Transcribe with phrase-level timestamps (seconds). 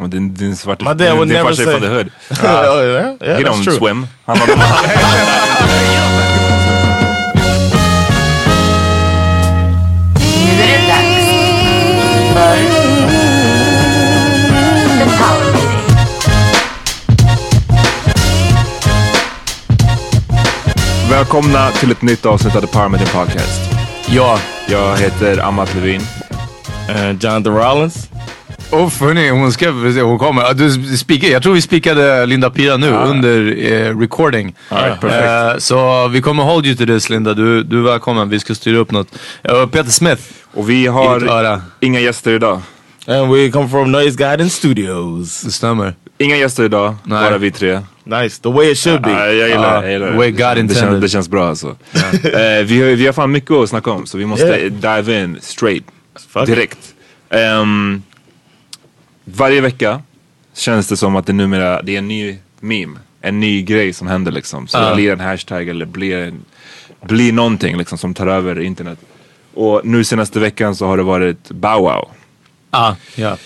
[0.00, 2.10] Din, din svarta, My dad would din never farsa är say- från the hood.
[2.30, 3.14] oh, yeah?
[3.20, 3.76] Yeah, He that's don't true.
[3.78, 4.06] swim.
[4.26, 4.46] Han har,
[10.46, 11.26] Nu är det dags
[12.34, 12.56] för
[14.98, 15.84] The Power Meeting.
[21.10, 23.60] välkomna till ett nytt avsnitt av The Power Meeting Podcast.
[24.08, 24.38] Ja,
[24.68, 26.02] Jag heter Amat Levin.
[26.88, 28.08] And Jonathan Rollins.
[28.70, 29.70] Och hörni, hon ska,
[30.02, 30.42] hon kommer.
[30.42, 34.54] Ja, Du spikar, jag tror vi spikade Linda Pira nu under eh, recording.
[34.70, 38.28] Eh, så vi kommer hold you to this Linda, du, du är välkommen.
[38.28, 39.08] Vi ska styra upp något.
[39.52, 40.22] Uh, Peter Smith.
[40.54, 42.60] Och vi har inga gäster idag.
[43.06, 45.40] And we come from Noise Guidance Studios.
[45.42, 45.94] Det stämmer.
[46.18, 47.24] Inga gäster idag, Nej.
[47.24, 47.80] bara vi tre.
[48.04, 49.10] Nice, the way it should be.
[49.10, 49.86] Ja, jag gillar Ja, det.
[49.86, 50.30] Jag gillar the way.
[50.30, 50.76] God det, intended.
[50.76, 51.66] känns, det känns bra alltså.
[51.66, 55.02] Eh, vi, har, vi har fan mycket att snacka om så vi måste Yeah.
[55.02, 55.84] dive in straight.
[56.32, 56.46] Fuck.
[56.46, 56.78] Direkt.
[57.30, 58.02] Ehm,
[59.24, 60.02] varje vecka
[60.54, 62.98] känns det som att det numera det är en ny meme.
[63.20, 64.66] En ny grej som händer liksom.
[64.68, 64.94] Så det Ja.
[64.94, 66.44] blir en hashtag eller blir, en,
[67.00, 68.98] blir någonting liksom som tar över internet.
[69.54, 72.08] Och nu senaste veckan så har det varit Bow Wow.
[72.70, 73.36] Ah, ja.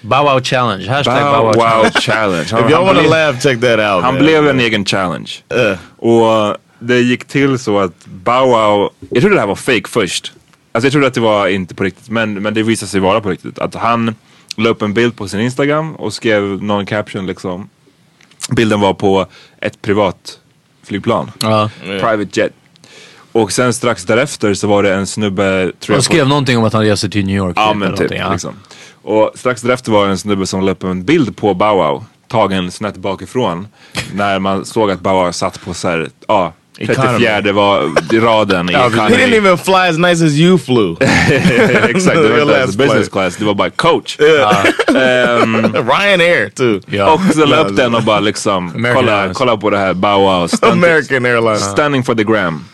[0.00, 0.88] Bow Wow Challenge.
[0.88, 2.44] Hashtag Bow, Bow Wow Challenge.
[2.44, 2.44] Challenge.
[2.68, 4.04] If y'all blev- laugh, check that out.
[4.04, 4.18] Han man.
[4.18, 5.30] blev en egen challenge.
[5.54, 5.78] Uh.
[6.08, 10.32] Och det gick till så att Bow Wow, jag trodde det här var fake först.
[10.72, 13.20] Alltså jag trodde att det var inte på riktigt, men, men det visade sig vara
[13.20, 13.58] på riktigt.
[13.58, 14.14] Att han
[14.56, 17.68] la upp en bild på sin Instagram och skrev någon caption liksom.
[18.50, 19.26] Bilden var på
[19.60, 20.38] ett privat
[20.82, 21.30] flygplan.
[21.40, 21.70] Ja.
[21.82, 22.52] Private jet.
[23.32, 26.72] Och sen strax därefter så var det en snubbe, tror Han skrev någonting om att
[26.72, 27.56] han reser till New York.
[27.56, 28.10] Ja typ, men typ.
[28.14, 28.32] ja.
[28.32, 28.54] Liksom.
[29.02, 32.04] Och strax därefter var det en snubbe som la upp en bild på Bow Wow.
[32.28, 33.68] Tagen snett bakifrån.
[34.12, 36.52] när man såg att Bow Wow satt på så här, ja.
[36.78, 40.96] 34 var raden i He didn't even fly as nice as you flew.
[41.88, 43.12] Exakt, det var inte ens business flight.
[43.12, 44.16] class, det var bara coach.
[45.72, 46.80] Ryanair too.
[46.86, 47.12] Ja.
[47.12, 49.38] Och så la upp den och bara liksom, American kolla, Airlines.
[49.38, 50.48] kolla på det här Bow Wow.
[50.72, 51.70] American Airlines.
[51.70, 52.64] Stunning for the gram.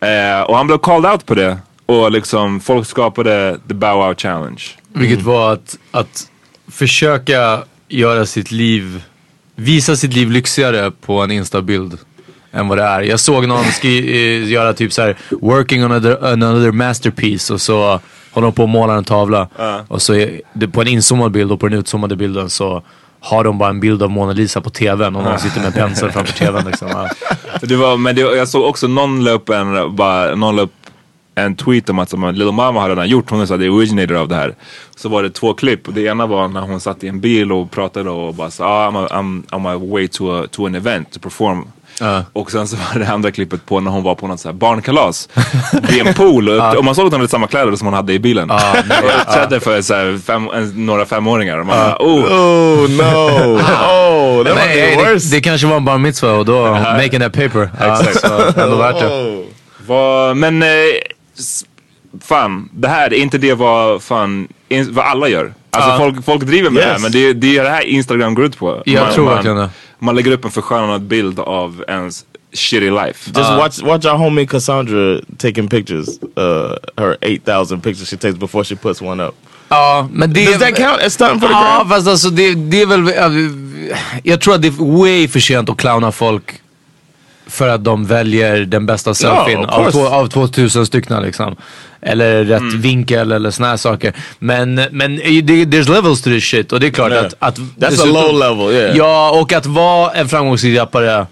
[0.00, 1.58] Eh, och han blev called out på det.
[1.86, 4.62] Och liksom folk skapade the Bow Wow challenge.
[4.92, 6.28] Vilket var att, att
[6.72, 9.02] försöka göra sitt liv,
[9.56, 11.98] visa sitt liv lyxigare på en instabild
[12.54, 13.00] än vad det är.
[13.00, 17.60] Jag såg någon skri- eh, göra typ så här: working on another, another masterpiece och
[17.60, 18.00] så
[18.32, 19.48] håller de på att måla en tavla.
[19.88, 22.82] Och så är på en inzoomad bild och på den utzoomade bilden så
[23.20, 25.72] har de bara en bild av Mona Lisa på tvn och någon sitter med en
[25.72, 26.88] pensel framför tvn liksom.
[26.90, 27.08] Ja.
[27.62, 30.68] Det var, men det, jag såg också någon la upp en, bara, någon la
[31.34, 34.28] en tweet om att som, Little Mama hade redan gjort, hon sa det originator av
[34.28, 34.54] det här.
[34.96, 37.52] Så var det två klipp och det ena var när hon satt i en bil
[37.52, 40.66] och pratade och bara sa ah, I'm, a, I'm on my way to, a, to
[40.66, 41.64] an event to perform.
[42.32, 44.52] Och sen så var det andra klippet på när hon var på något så här
[44.54, 45.28] barnkalas
[45.88, 48.12] vid en pool och, och man såg att hon hade samma kläder som hon hade
[48.12, 48.50] i bilen.
[48.50, 48.60] och
[49.20, 50.48] uppträdde för så här fem,
[50.86, 51.58] några femåringar.
[51.58, 53.58] Och man bara, oh, Oh no!
[53.58, 55.36] oh, that Nej, det, worse.
[55.36, 57.70] det kanske var en bar mitzvah och då making that paper.
[57.80, 59.06] Ja, så ändå värt det.
[59.88, 60.34] Oh.
[60.34, 60.68] Men eh,
[62.22, 64.48] fan, det här är inte det vad, fan,
[64.90, 65.54] vad alla gör.
[65.70, 67.02] Alltså folk, folk driver med det här Yes.
[67.02, 68.82] men det, är- det är det här Instagram går ut på.
[68.86, 69.70] Jag tror verkligen det.
[69.98, 73.30] Man lägger upp en förskönad bild av ens shitty life.
[73.36, 76.08] Just watch watch our homie Cassandra taking pictures.
[76.38, 79.34] Uh, her eight thousand pictures she takes before she puts one up.
[79.68, 80.44] Ja, men det...
[80.44, 83.12] Does that count as stunting for the Ja, fast alltså det, det är väl...
[84.22, 86.60] Jag tror att det är way för sent att clowna folk
[87.46, 91.56] för att de väljer den bästa selfien of av, två, av 2000 stycken liksom.
[92.02, 94.12] Eller rätt vinkel eller såna här saker.
[94.38, 97.24] Men, men there's levels to this shit och det är klart Yeah.
[97.26, 97.34] att...
[97.38, 98.96] att That's a dessutom- low level, yeah.
[98.96, 101.26] Ja, och att vara en framgångsrik rappare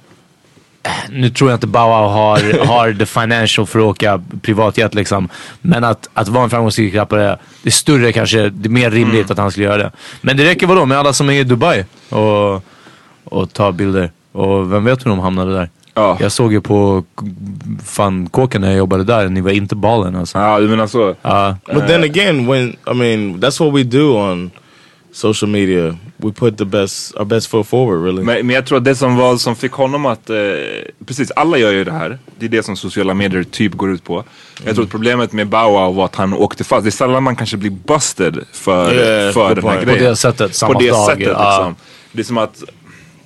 [1.10, 5.28] nu tror jag inte Bauer har, har the financial för att åka privatjet liksom.
[5.60, 9.30] Men att, att vara en framgångsrik rappare, det är större kanske, det är mer rimligt
[9.30, 9.90] att han skulle göra det.
[10.20, 12.64] Men det räcker vadå med alla som är i Dubai och,
[13.24, 14.10] och tar bilder.
[14.32, 15.70] Och vem vet hur de hamnade där?
[15.94, 16.16] Ja.
[16.20, 17.04] Jag såg ju på
[17.84, 20.38] fan kåken när jag jobbade där, ni var inte ballen alltså.
[20.38, 21.14] Ja, du menar så.
[21.22, 21.56] Ja.
[21.74, 24.50] But then again, when I mean, that's what we do on
[25.12, 25.96] social media.
[26.16, 28.22] We put the best, our best foot forward, really.
[28.22, 30.36] Men, men jag tror att det som var som fick honom att, eh,
[31.06, 32.18] precis alla gör ju det här.
[32.38, 34.24] Det är det som sociala medier typ går ut på.
[34.64, 36.84] Jag tror att problemet med Bow Wow var att han åkte fast.
[36.84, 39.80] Det är sällan man kanske blir busted för, Yeah, för den här point.
[39.80, 40.04] På grejen.
[40.04, 41.06] det sättet, samma på det dag.
[41.06, 41.76] sättet liksom.
[42.12, 42.62] Det är som att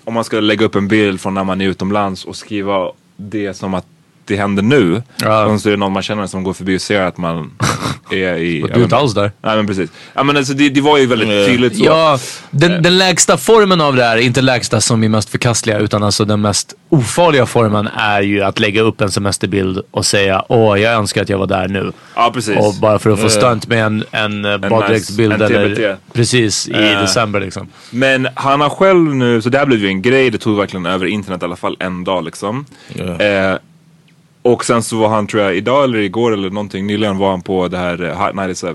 [0.07, 3.55] om man ska lägga upp en bild från när man är utomlands och skriva det
[3.55, 3.87] som att
[4.27, 5.03] det händer nu.
[5.17, 5.45] Ja.
[5.45, 7.51] Och så är det någon man känner som går förbi och ser att man
[8.11, 8.61] är i...
[8.61, 9.33] Du är inte alls där.
[9.43, 9.91] Nej men precis.
[10.15, 11.47] Ja, men alltså, det, det var ju väldigt Yeah.
[11.47, 11.85] tydligt så.
[11.85, 12.19] Ja,
[12.51, 16.25] den, den lägsta formen av det här, inte lägsta som är mest förkastliga, utan alltså
[16.25, 20.93] den mest ofarliga formen är ju att lägga upp en semesterbild och säga åh, jag
[20.95, 21.93] önskar att jag var där nu.
[22.15, 22.57] Ja, precis.
[22.59, 27.01] Och bara för att få stunt med en, en, en baddräktsbild eller precis i Eh.
[27.01, 27.69] december liksom.
[27.91, 30.87] Men han har själv nu, så det här blev ju en grej, det tog verkligen
[30.87, 32.65] över internet i alla fall en dag liksom.
[32.95, 33.55] Eh,
[34.53, 37.43] och sen så var han tror jag idag eller igår eller någonting, nyligen var han
[37.43, 38.75] på det här eh, Hot 97.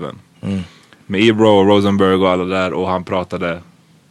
[1.06, 3.60] Med Ebro och Rosenberg och alla där och han pratade,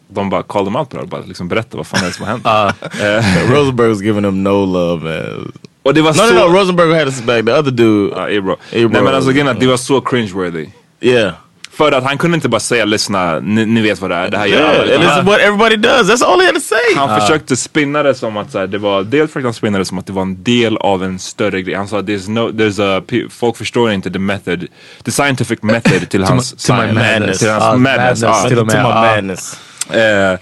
[0.08, 2.25] de bara called him out på det bara liksom berätta vad fan är det som
[2.25, 2.46] har hänt.
[3.02, 5.04] Eh, Rosenberg was giving him no love,
[5.34, 5.52] man.
[5.84, 6.34] och det var No, så...
[6.34, 6.60] no, no.
[6.60, 7.46] Rosenberg had his back.
[7.46, 8.56] The other dude, Ja, Ebro.
[8.72, 8.90] Ebro.
[8.94, 10.68] Nej men alltså grejen är att det var så cringe-worthy.
[11.02, 11.34] yeah.
[11.81, 14.38] För att han kunde inte bara säga lyssna, ni, ni vet vad det är, det
[14.38, 14.81] här gör Yeah, alla.
[14.81, 16.10] and Utan this is what everybody does.
[16.10, 16.95] That's all he had to say.
[16.95, 19.85] Han försökte spinna det som att så här, det var, dels försökte han spinna det
[19.85, 21.76] som att det var en del av en större grej.
[21.76, 24.66] Han sa there's no, there's a, folk förstår inte the method,
[25.04, 26.94] the scientific method till hans to my science.
[26.94, 27.40] madness.
[27.40, 28.21] Till hans Ja, madness.
[28.21, 28.50] madness ja.
[28.50, 28.83] till och med.
[28.83, 29.59] madness.
[29.92, 30.40] Eh,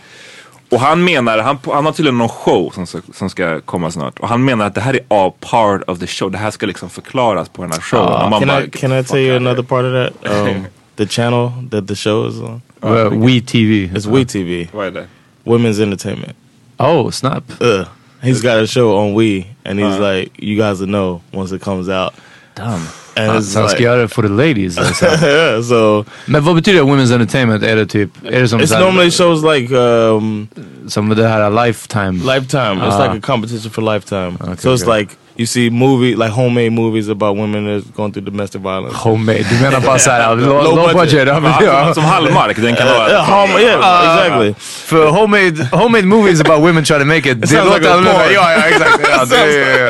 [0.72, 4.20] och han menar, han, han har tydligen någon show som ska, som ska komma snart.
[4.20, 6.32] Och han menar att det här är all part of the show.
[6.32, 8.30] Det här ska liksom förklaras på den här showen.
[8.30, 9.92] man Can bara, I can I "Fuck tell you another part of
[10.24, 10.32] that?
[10.48, 10.66] Um,
[11.00, 12.62] the channel that the show is on.
[12.84, 13.90] Uh, We TV.
[13.96, 15.08] It's We TV, here." Vad?
[15.46, 16.36] Women's Entertainment.
[16.78, 17.44] Oh, snap.
[17.62, 17.86] Uh,
[18.22, 21.62] he's got a show on We, and he's like, you guys will know once it
[21.62, 22.14] comes out.
[22.56, 22.86] Damn.
[23.16, 24.78] And han ska like, göra det for the ladies.
[24.78, 25.06] Alltså.
[25.26, 27.64] yeah, so Men vad betyder Women's Entertainment?
[27.64, 30.48] Är det typ, är det som, it's normally shows like um,
[30.88, 32.12] som det här Lifetime?
[32.36, 32.82] Lifetime.
[32.88, 33.04] It's Ah.
[33.06, 34.34] like a competition for Lifetime.
[34.60, 35.00] so it's okay.
[35.00, 38.96] like you see movie like homemade movies about women that's going through domestic violence.
[38.98, 39.46] Homemade.
[39.50, 40.96] Du menar bara såhär, low, Low low budget.
[41.12, 41.28] budget.
[41.28, 41.94] Ja, men, ja.
[41.94, 43.10] Som Hallmark, den kan vara...
[43.10, 44.54] Yeah, home, yeah, exactly.
[44.60, 47.42] För homemade, homemade movies about women trying to make it.
[47.50, 48.32] Det låter like annorlunda.
[48.34, 49.00] Ja, ja exakt.
[49.12, 49.26] Ja,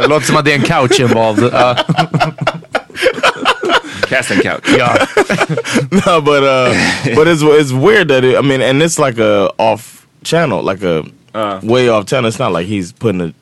[0.02, 1.50] det låter som att det är en couch involved.
[1.54, 1.76] Ja.
[4.10, 4.64] Casting couch.
[4.78, 5.06] Yeah.
[6.06, 6.74] no, but uh,
[7.16, 10.82] but it's it's weird that it, I mean, and it's like a off channel, like
[10.84, 11.60] a Uh.
[11.64, 12.28] way off channel.
[12.28, 13.36] It's not like he's putting it.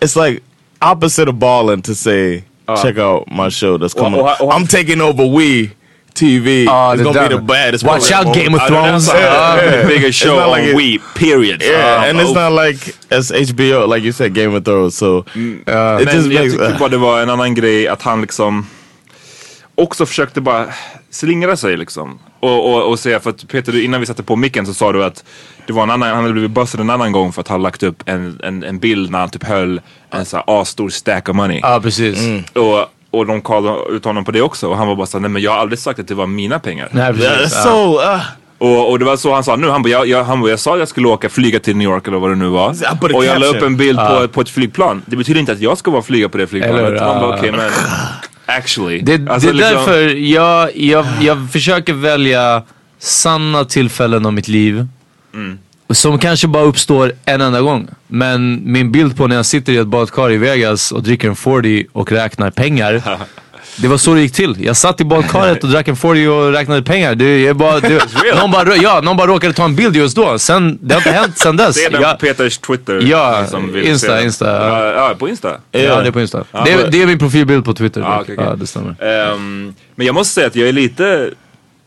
[0.00, 0.42] It's like
[0.80, 2.44] opposite of balling to say,
[2.82, 4.20] check out my show that's coming.
[4.20, 5.70] och- och- I'm taking over We
[6.14, 6.66] TV.
[6.68, 7.84] Ah, it's gonna be the baddest.
[7.84, 9.06] Watch out Game of Ja, det är Thrones.
[9.06, 9.82] så här, Yeah, yeah.
[9.82, 11.62] the biggest show It's not on like it- Wii, period.
[11.62, 12.50] Yeah, Uh, and it's oh.
[12.50, 14.96] not like as HBO, like you said, Game of Thrones.
[14.96, 16.52] So it Men just jag makes.
[16.52, 18.66] tycker bara det var en annan grej att han liksom
[19.82, 20.66] också försökte bara
[21.10, 22.18] slingra sig liksom.
[22.40, 24.92] Och, och, och säga, för att Peter du- innan vi satte på micken så sa
[24.92, 25.24] du att
[25.66, 27.82] det var en annan, han hade blivit bussad en annan gång för att ha lagt
[27.82, 29.80] upp en, en, en bild när han typ höll
[30.10, 31.60] en så här asstor stack of money.
[31.62, 32.18] Ja, precis.
[32.54, 35.30] Och, och de kallade ut honom på det också och han var bara såhär, nej
[35.30, 36.88] men jag har aldrig sagt att det var mina pengar.
[36.92, 37.52] Nej, precis.
[37.56, 37.62] Ja.
[37.62, 38.00] so.
[38.00, 38.20] Uh,
[38.60, 40.58] Och, och det var så han sa nu, han bara, jag, jag, han bara, jag
[40.58, 42.72] sa att jag skulle åka flyga till New York eller vad det nu var.
[42.72, 45.02] I put a Och jag la upp en bild på, på ett flygplan.
[45.06, 46.78] Det betyder inte att jag ska vara flyga på det flygplanet.
[46.80, 46.98] Eller hur?
[46.98, 47.38] Han bara, Ja.
[47.38, 47.70] okej men
[48.48, 49.00] actually.
[49.00, 52.62] Det, Alltså, det är liksom- därför jag, jag, jag försöker välja
[52.98, 54.86] sanna tillfällen av mitt liv.
[55.34, 55.58] Mm.
[55.90, 57.88] Som kanske bara uppstår en enda gång.
[58.06, 61.36] Men min bild på när jag sitter i ett badkar i Vegas och dricker en
[61.36, 63.02] 40 och räknar pengar.
[63.80, 64.64] Det var så det gick till.
[64.64, 67.14] Jag satt i badkaret och drack en 40 och räknade pengar.
[67.14, 68.02] Det bara, det,
[68.40, 70.38] någon, bara, ja, någon bara råkade ta en bild just då.
[70.38, 71.76] Sen, det har inte hänt sen dess.
[71.76, 73.00] Det är den på Peters Twitter.
[73.02, 74.24] Ja, ni som vill Insta, se.
[74.24, 74.46] Insta.
[74.46, 75.48] Ja, ja, på Insta.
[75.70, 76.44] Ja, det är på Insta.
[76.64, 78.00] det, är, det är min profilbild på Twitter.
[78.00, 78.46] Ah, okej, okej.
[78.50, 78.96] Ja, det stämmer.
[79.00, 81.30] Ehm, men jag måste säga att jag är lite,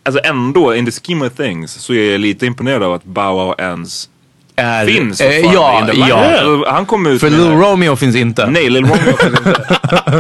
[0.04, 3.34] alltså ändå, in the scheme of things, så är jag lite imponerad av att Bow
[3.34, 4.10] Wow ens
[4.56, 6.72] Är, finns fortfarande ja, ja.
[6.72, 8.48] Han kom ut För Lil Romeo finns inte.
[8.48, 9.66] Nej, Lil Romeo finns inte.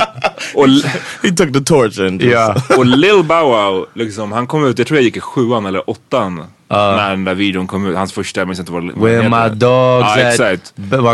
[0.55, 0.67] och,
[1.24, 2.55] he took the torch and Ja.
[2.77, 5.89] och Lil Bow Wow, liksom, han kom ut, jag tror jag gick i sjuan eller
[5.89, 6.43] åttan.
[6.69, 9.31] när den där videon kom ut, hans första, jag minns inte vad vad Where den
[9.31, 10.33] my dogs Ja, at?
[10.33, 10.74] exakt.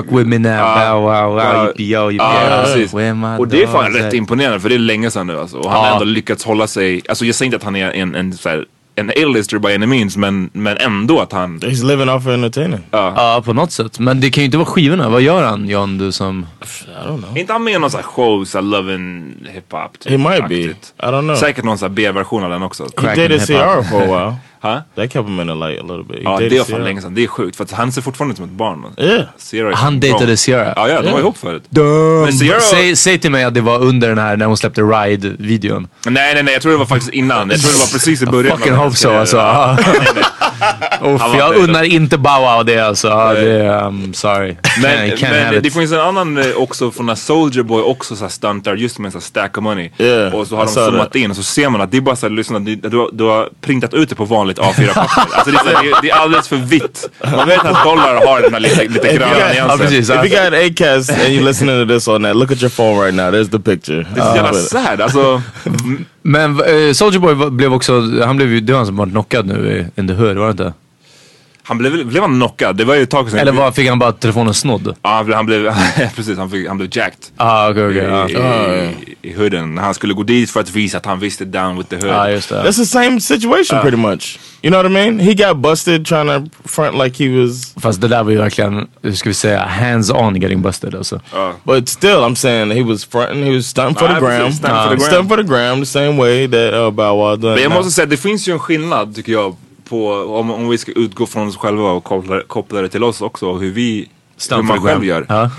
[0.10, 0.52] With me now.
[0.52, 0.76] Ja.
[0.94, 1.40] Bow wow wow.
[1.40, 1.68] Ja.
[1.68, 2.64] Yippee yo yippee Ja, yo.
[2.64, 2.94] precis.
[2.94, 5.58] Where my Och det är fan rätt imponerande för det är länge sedan nu alltså.
[5.58, 8.16] Och han har ändå lyckats hålla sig, alltså jag säger inte att han är en,
[8.16, 8.66] en, så här,
[8.98, 12.80] en A-lister by any means men, men ändå att han, he's living off of entertaining.
[12.92, 14.00] Ja, på något sätt.
[14.00, 15.10] Men det kan ju inte vara skivorna.
[15.10, 16.46] Vad gör han, John, du som...
[16.62, 17.38] I don't know.
[17.38, 19.90] är inte han med i någon sån här show, såhär Love and Hip-Hop?
[20.00, 20.44] Typ, He might be.
[20.44, 20.94] aktigt?
[21.00, 21.36] I don't know.
[21.36, 22.88] Säkert någon sån här B-version av den också.
[23.02, 23.46] He and hip-hop.
[23.46, 24.36] Ciara for a while.
[24.68, 24.84] Ha?
[24.96, 26.18] That kept him in the light a little bit.
[26.18, 28.32] He Ja det var fan länge sedan, det är sjukt för att han ser fortfarande
[28.32, 28.86] ut som ett barn.
[28.98, 29.20] Yeah.
[29.54, 30.38] Är Han dejtade.
[30.38, 30.74] Ciara?
[30.76, 31.20] Ja, ja de var Yeah.
[31.20, 31.64] ihop förut.
[32.26, 32.60] Men Ciara...
[32.60, 35.88] Säg, säg till mig att det var under den här, när hon släppte Ride-videon.
[36.06, 37.50] Nej nej nej, jag tror det var faktiskt innan.
[37.50, 38.54] Jag tror det var precis i början.
[38.54, 39.38] av Fucking hope so alltså.
[39.78, 40.24] Nej, nej.
[41.02, 43.08] Uff, jag unnar inte Bow Wow det alltså.
[43.10, 44.56] Det, I'm sorry.
[44.82, 48.24] Men, can't, can't men det finns en annan eh, också från Soldier Boy också så
[48.24, 49.90] här stuntar just med en här stack of money.
[49.98, 52.16] Yeah, och så har de zoomat in och så ser man att det är bara
[52.16, 55.22] såhär, lyssna, det- du, har- du har printat ut det på vanligt A4-papper.
[55.36, 57.10] alltså det är, så här, det, det är alldeles för vitt.
[57.36, 59.94] Man vet att dollar har den här lite, lite gröna nyansen.
[59.94, 63.06] If you got Acast and you're listening to this on that, look at your phone
[63.06, 63.26] right now.
[63.32, 64.06] There's the picture.
[64.16, 65.02] Det är så jävla sad.
[65.02, 65.42] Alltså,
[66.28, 69.46] men eh, Soldier Boy blev också, han blev ju, det var han som var knockad
[69.46, 70.74] nu i In the Hood, var det inte?
[71.68, 72.76] Han blev, blev han knockad?
[72.76, 73.40] Det var ju ett tag sedan.
[73.40, 74.96] Eller var, fick han bara telefonen snodd?
[75.02, 77.20] Ja, han blev, han blev, precis, han, fick, han blev jacked.
[77.38, 78.04] Ah, okej okej.
[78.04, 78.30] ja.
[78.30, 79.78] I, i, I hooden.
[79.78, 82.10] Han skulle gå dit för att visa att han visste down with the hood.
[82.10, 82.56] Ja, just det.
[82.64, 84.40] That's the same situation pretty much.
[84.62, 85.20] You know what I mean?
[85.20, 88.88] He got busted trying to front like he was, Fast det där var ju verkligen,
[89.02, 91.20] hur ska vi säga, hands on getting busted alltså.
[91.64, 93.44] but still, I'm saying he was fronting.
[93.44, 94.30] He was stunting for Ah, the gram.
[94.42, 95.08] precis, stunting for the Uh, gram.
[95.08, 97.54] Stunting for the gram, the same way that uh, Bow Wow done.
[97.54, 99.56] Men jag måste säga, det finns ju en skillnad tycker jag.
[99.90, 103.22] På, om, om vi ska utgå från oss själva och koppla, koppla det till oss
[103.22, 103.46] också.
[103.50, 104.10] och Hur vi,
[104.52, 105.26] hur man själv gör.
[105.30, 105.50] Ja.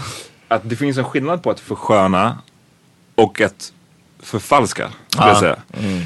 [0.49, 2.39] Att det finns en skillnad på att försköna
[3.15, 3.73] och att
[4.23, 4.89] förfalska.
[5.09, 5.57] Skulle jag säga.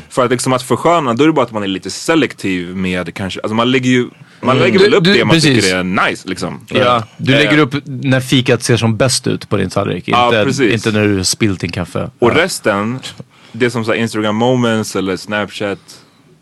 [0.09, 3.15] För att liksom att försköna, då är det bara att man är lite selektiv med
[3.15, 4.09] kanske, alltså man lägger ju
[4.41, 5.65] man lägger väl Du- upp du- det man precis.
[5.65, 6.61] tycker är nice liksom.
[6.69, 10.09] Ja, du Eh, lägger upp när fikat ser som bäst ut på din tallrik.
[10.09, 10.73] Inte, precis.
[10.73, 12.11] inte när du har spilt din kaffe.
[12.19, 12.35] Och ja.
[12.45, 12.99] resten,
[13.53, 15.79] det som så Instagram moments eller Snapchat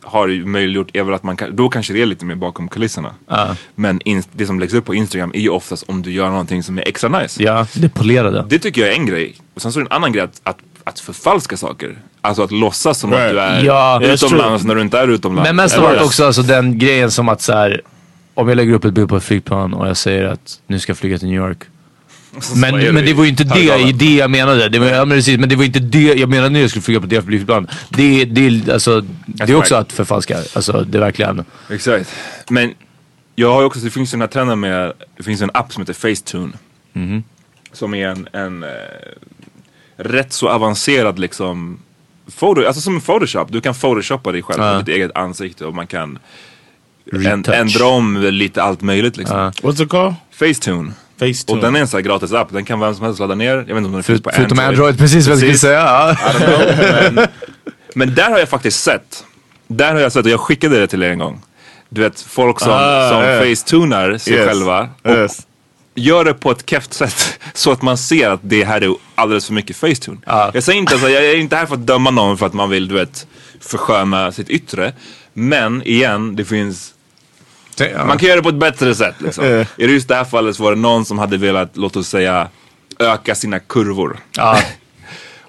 [0.02, 2.68] har ju möjliggjort är väl att man kan, då kanske det är lite mer bakom
[2.68, 3.14] kulisserna.
[3.28, 3.56] Ja.
[3.74, 6.62] Men in, det som läggs upp på Instagram är ju oftast om du gör någonting
[6.62, 7.42] som är extra nice.
[7.42, 8.44] Ja, det polerade.
[8.48, 9.36] Det tycker jag är en grej.
[9.54, 11.98] Och sen så är det en annan grej att, att, att förfalska saker.
[12.20, 13.24] Alltså att låtsas som Right.
[13.24, 14.00] att du är Ja.
[14.02, 15.48] Utomlands när du inte är utomlands.
[15.48, 17.80] Men mest av allt också alltså den grejen som att så här,
[18.34, 20.90] om jag lägger upp ett bild på ett flygplan och jag säger att nu ska
[20.90, 21.58] jag flyga till New York.
[22.56, 24.68] Men, men det var ju inte det, i det jag menade.
[24.68, 26.82] Det var, ja, men, precis, men det var inte det jag menade när jag skulle
[26.82, 27.68] flyga på det flygplan.
[27.88, 29.86] Det, det, alltså, det är också right.
[29.86, 30.38] att förfalska.
[30.52, 31.44] Alltså det är verkligen.
[31.70, 32.10] Exakt.
[32.48, 32.74] Men
[33.34, 35.72] jag har ju också, det finns ju den här trenden med, det finns en app
[35.72, 36.52] som heter Facetune.
[36.92, 37.22] Mhm.
[37.72, 38.68] Som är en, en eh,
[39.96, 41.78] rätt så avancerad liksom,
[42.38, 43.52] photo, alltså som en photoshop.
[43.52, 46.18] Du kan photoshoppa dig själv på ditt eget ansikte och man kan
[47.12, 49.38] en, ändra om lite allt möjligt liksom.
[49.38, 49.50] Ja.
[49.50, 50.14] What's it called?
[50.30, 50.92] Facetune.
[51.20, 51.58] Facetune.
[51.58, 53.54] Och den är en sån här gratis app, den kan vem som helst ladda ner.
[53.56, 54.78] Jag vet inte om den finns på Förutom Android.
[54.78, 56.16] Android, precis vad jag skulle säga.
[56.30, 57.26] Know, men,
[57.94, 59.24] men där har jag faktiskt sett.
[59.68, 61.40] Där har jag sett, och jag skickade det till er en gång.
[61.88, 63.40] Du vet folk som, Ah, som yeah.
[63.48, 64.46] facetunar sig Yes.
[64.48, 64.88] själva.
[65.02, 65.46] Och Yes.
[65.94, 69.46] gör det på ett keft sätt så att man ser att det här är alldeles
[69.46, 70.16] för mycket Facetune.
[70.26, 70.50] Ja.
[70.54, 72.70] Jag säger inte, alltså, jag är inte här för att döma någon för att man
[72.70, 73.26] vill, du vet,
[73.60, 74.92] försköna sitt yttre.
[75.32, 76.94] Men igen, det finns
[77.80, 78.04] Ja.
[78.04, 79.14] man kan göra det på ett bättre sätt.
[79.18, 79.44] Liksom.
[79.44, 79.66] Eh.
[79.76, 82.48] I just det här fallet så var det någon som hade velat, låt oss säga,
[82.98, 84.18] öka sina kurvor.
[84.36, 84.58] Ja.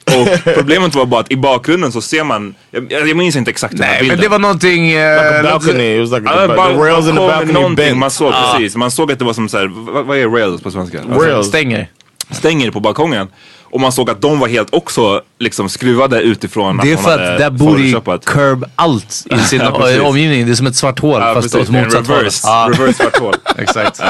[0.05, 3.77] Och problemet var bara att i bakgrunden så ser man, jag, jag minns inte exakt
[3.77, 4.17] den här Nej bilden.
[4.17, 4.85] men det var någonting...
[4.87, 5.95] Like eh, a balcony.
[5.95, 7.97] It was like the, the rails in the balcony någonting, bent.
[7.97, 10.71] Man såg precis, man såg att det var som såhär, vad, vad är rails på
[10.71, 10.99] svenska?
[10.99, 11.47] Alltså, Rails.
[11.47, 11.87] stänger.
[12.29, 13.27] stänger på balkongen.
[13.71, 17.11] Och man såg att de var helt också liksom skruvade utifrån Det är att för
[17.13, 18.17] att hade där bor.
[18.25, 20.01] Curb allt i sin Ja, precis.
[20.01, 20.45] omgivning.
[20.45, 22.17] Det är som ett svart hål Ja, fast precis, åt motsatt håll.
[22.17, 23.33] reverse, Ja, reverse svart hål.
[23.57, 23.99] exakt.
[23.99, 24.09] Eh,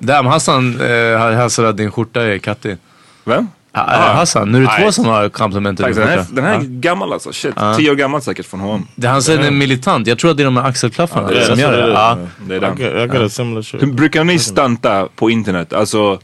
[0.00, 2.76] Damn, Hassan uh, hälsade att din skjorta är kattig.
[3.24, 3.48] Vem?
[3.76, 4.92] Uh, Hassan, nu är det två Nej.
[4.92, 7.54] som har komplimentat din den här, den här är gammal alltså, shit.
[7.76, 8.86] Tio år gammal säkert från honom.
[8.94, 10.06] Det han säger är militant.
[10.06, 12.56] Jag tror att det är de här axelklaffarna som gör det.
[12.56, 13.02] är den.
[13.02, 15.72] I got a similar brukar ni stanta på internet?
[15.72, 16.18] Alltså,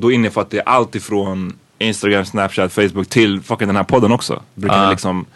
[0.00, 4.42] då innefattar det allt ifrån Instagram, Snapchat, Facebook till fucking den här podden också.
[4.54, 5.26] Brukar ni liksom,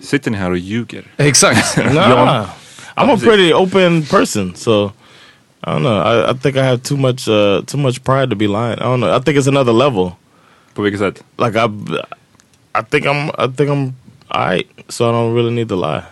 [0.00, 1.04] sitter ni här och ljuger?
[1.16, 1.76] Exakt.
[1.94, 2.46] Nah,
[2.96, 4.92] I'm a pretty open person, so
[5.62, 6.00] I don't know.
[6.02, 8.78] I, I think I have too much uh, too much pride to be lying.
[8.78, 9.16] I don't know.
[9.16, 10.12] I think it's another level.
[10.74, 11.22] På vilket sätt?
[11.38, 11.68] Like I,
[12.74, 13.92] I think I'm I think I'm
[14.28, 16.02] alright, so I don't really need to lie.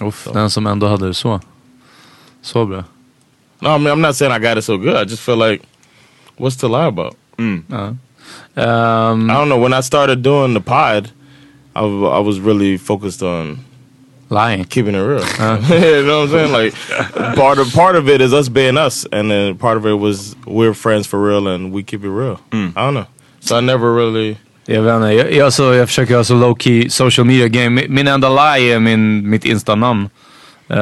[0.00, 1.40] Uff, den som ändå hade det så.
[2.42, 2.84] Så bra.
[3.60, 4.94] No, I mean I'm not saying I got it so good.
[4.94, 5.64] I just feel like
[6.38, 7.16] what's to lie about?
[7.38, 7.64] Ehm,
[8.56, 9.58] I don't know.
[9.58, 11.10] When I started doing the pod,
[11.76, 13.58] I, w- I was really focused on
[14.30, 14.64] lying.
[14.64, 15.22] keeping it real.
[15.22, 15.74] Uh-huh.
[15.74, 16.52] you know what I'm saying?
[16.52, 16.74] Like
[17.36, 20.34] part of part of it is us being us, and then part of it was
[20.46, 22.40] we're friends for real and we keep it real.
[22.50, 22.72] Mm.
[22.76, 23.06] I don't know.
[23.40, 24.36] So I never really.
[24.70, 27.86] Jag vet inte, jag, jag, så, jag försöker ha så low key social media game.
[27.88, 30.10] Min enda lie är min, mitt insta-namn.
[30.70, 30.76] Eh,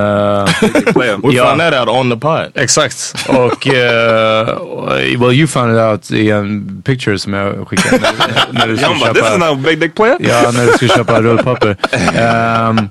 [1.25, 1.45] We Ja.
[1.47, 2.51] found that out on the pod.
[2.55, 3.15] exakt.
[3.29, 3.73] Och, uh,
[5.21, 8.81] well you found it out i en picture som jag skickade när, när du Jag
[8.81, 10.17] skulle bara, this is köpa, now big dick player?
[10.21, 11.77] ja, när du skulle köpa rullpapper.
[12.17, 12.89] Ehm,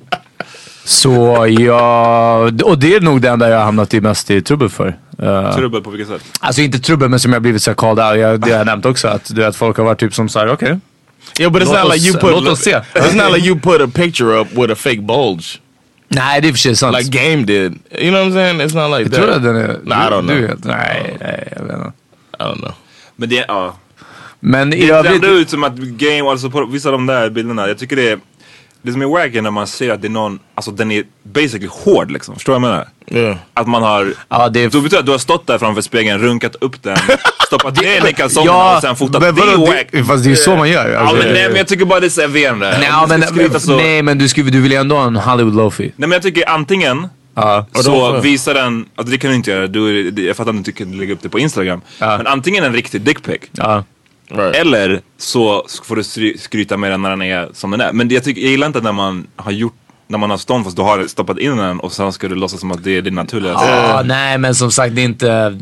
[0.83, 4.69] så ja, och det är nog det enda jag har hamnat i mest i trubbel
[4.69, 4.95] för.
[5.23, 6.23] Eh, Trubbel på vilket sätt?
[6.39, 8.19] Alltså inte trubbel men som jag blivit så called out.
[8.21, 10.47] Jag, det har jag nämnt också att du vet, folk har varit typ som såhär,
[10.53, 10.79] okej.
[11.39, 12.31] Yeah, but it's Låt not oss- like you put.
[12.31, 12.75] låt oss se.
[12.93, 15.59] It's not like you put a picture up with a fake bulge
[16.15, 16.97] Nej det är i och för sig sant.
[16.97, 17.79] like Game did.
[17.91, 18.61] You know what I'm saying?
[18.61, 19.35] It's not like jag tror that.
[19.35, 19.79] att den är...
[19.83, 20.57] Nah, I don't du, know.
[20.57, 21.91] Du nej, nej, jag vet inte.
[22.39, 22.73] I don't know.
[23.15, 23.75] Men det, ja.
[24.39, 27.67] Men Det ser ändå ut som att game, alltså på vissa av de där bilderna,
[27.67, 28.19] jag tycker det är
[28.85, 31.03] det som är wack är när man ser att det är någon, alltså den är
[31.23, 32.35] basically hård liksom.
[32.35, 32.87] Förstår du vad jag menar?
[33.23, 33.37] Yeah.
[33.53, 36.55] Att man har, Ja, det då betyder att du har stått där framför spegeln, runkat
[36.61, 36.97] upp den,
[37.47, 39.21] stoppat ner den i kalsongerna Ja, och sen fotat.
[39.21, 40.07] men Det är wack.
[40.07, 40.89] fast det är ju så man gör.
[40.89, 42.77] Ja, Alltså, men, nej men jag tycker bara det är serverande.
[42.79, 45.15] nej, Om du men, så, nej men du, skulle, du vill ju ändå ha en
[45.15, 45.83] Hollywood Lofi.
[45.83, 47.65] Nej men jag tycker antingen Ja.
[47.73, 50.63] så då- visar den, alltså det kan du inte göra, du, jag fattar att du
[50.63, 51.81] tycker att du lägger upp det på Instagram.
[51.99, 52.17] Ja.
[52.17, 53.41] Men antingen en riktig dickpic.
[53.51, 53.83] Ja.
[54.27, 54.55] Right.
[54.55, 57.93] Eller så får du skry- skryta med den när den är som den är.
[57.93, 59.73] Men jag, tycker, jag gillar inte när man har gjort,
[60.07, 62.59] när man har stånd fast du har stoppat in den och sen ska du låtsas
[62.59, 65.57] som att det är din naturliga Ja, nej men som sagt det är inte...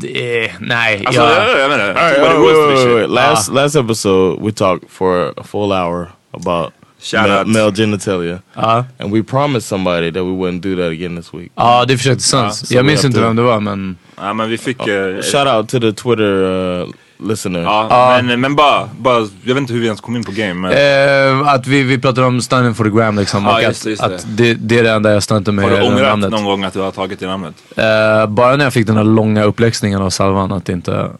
[0.60, 1.02] nej.
[1.06, 1.48] Alltså ja.
[1.48, 3.10] jag, jag menar, right, jag wait, wait, wait, roast wait.
[3.10, 8.84] Last last episode we talked for a full hour about Shout male, genitalia, Ja.
[8.98, 11.52] and we promised somebody that we wouldn't do that again this week.
[11.54, 12.68] ja, det försökte Sons.
[12.68, 13.96] så jag vi minns inte vem det var men...
[14.16, 16.88] Ja men vi fick, eh, Shout out to the Twitter uh,
[17.24, 17.60] listener.
[17.62, 20.54] ja, men, men bara, bara, jag vet inte hur vi ens kom in på game
[20.54, 23.44] men Eh, att vi, vi pratade om stunning for the gram liksom.
[23.44, 25.64] Ja, och just att, det, just att det, det är det enda jag stuntar med
[25.64, 27.54] har du det ångrat någon gång att du har tagit det namnet?
[27.76, 31.10] Eh, bara när jag fick den här långa uppläxningen av salvan att, det inte,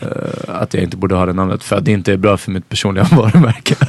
[0.00, 0.08] eh,
[0.48, 1.64] att jag inte borde ha det namnet.
[1.64, 3.74] För att det inte är bra för mitt personliga varumärke.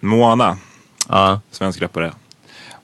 [0.00, 0.56] Moana,
[1.08, 1.40] Ja.
[1.50, 2.12] svensk rappare,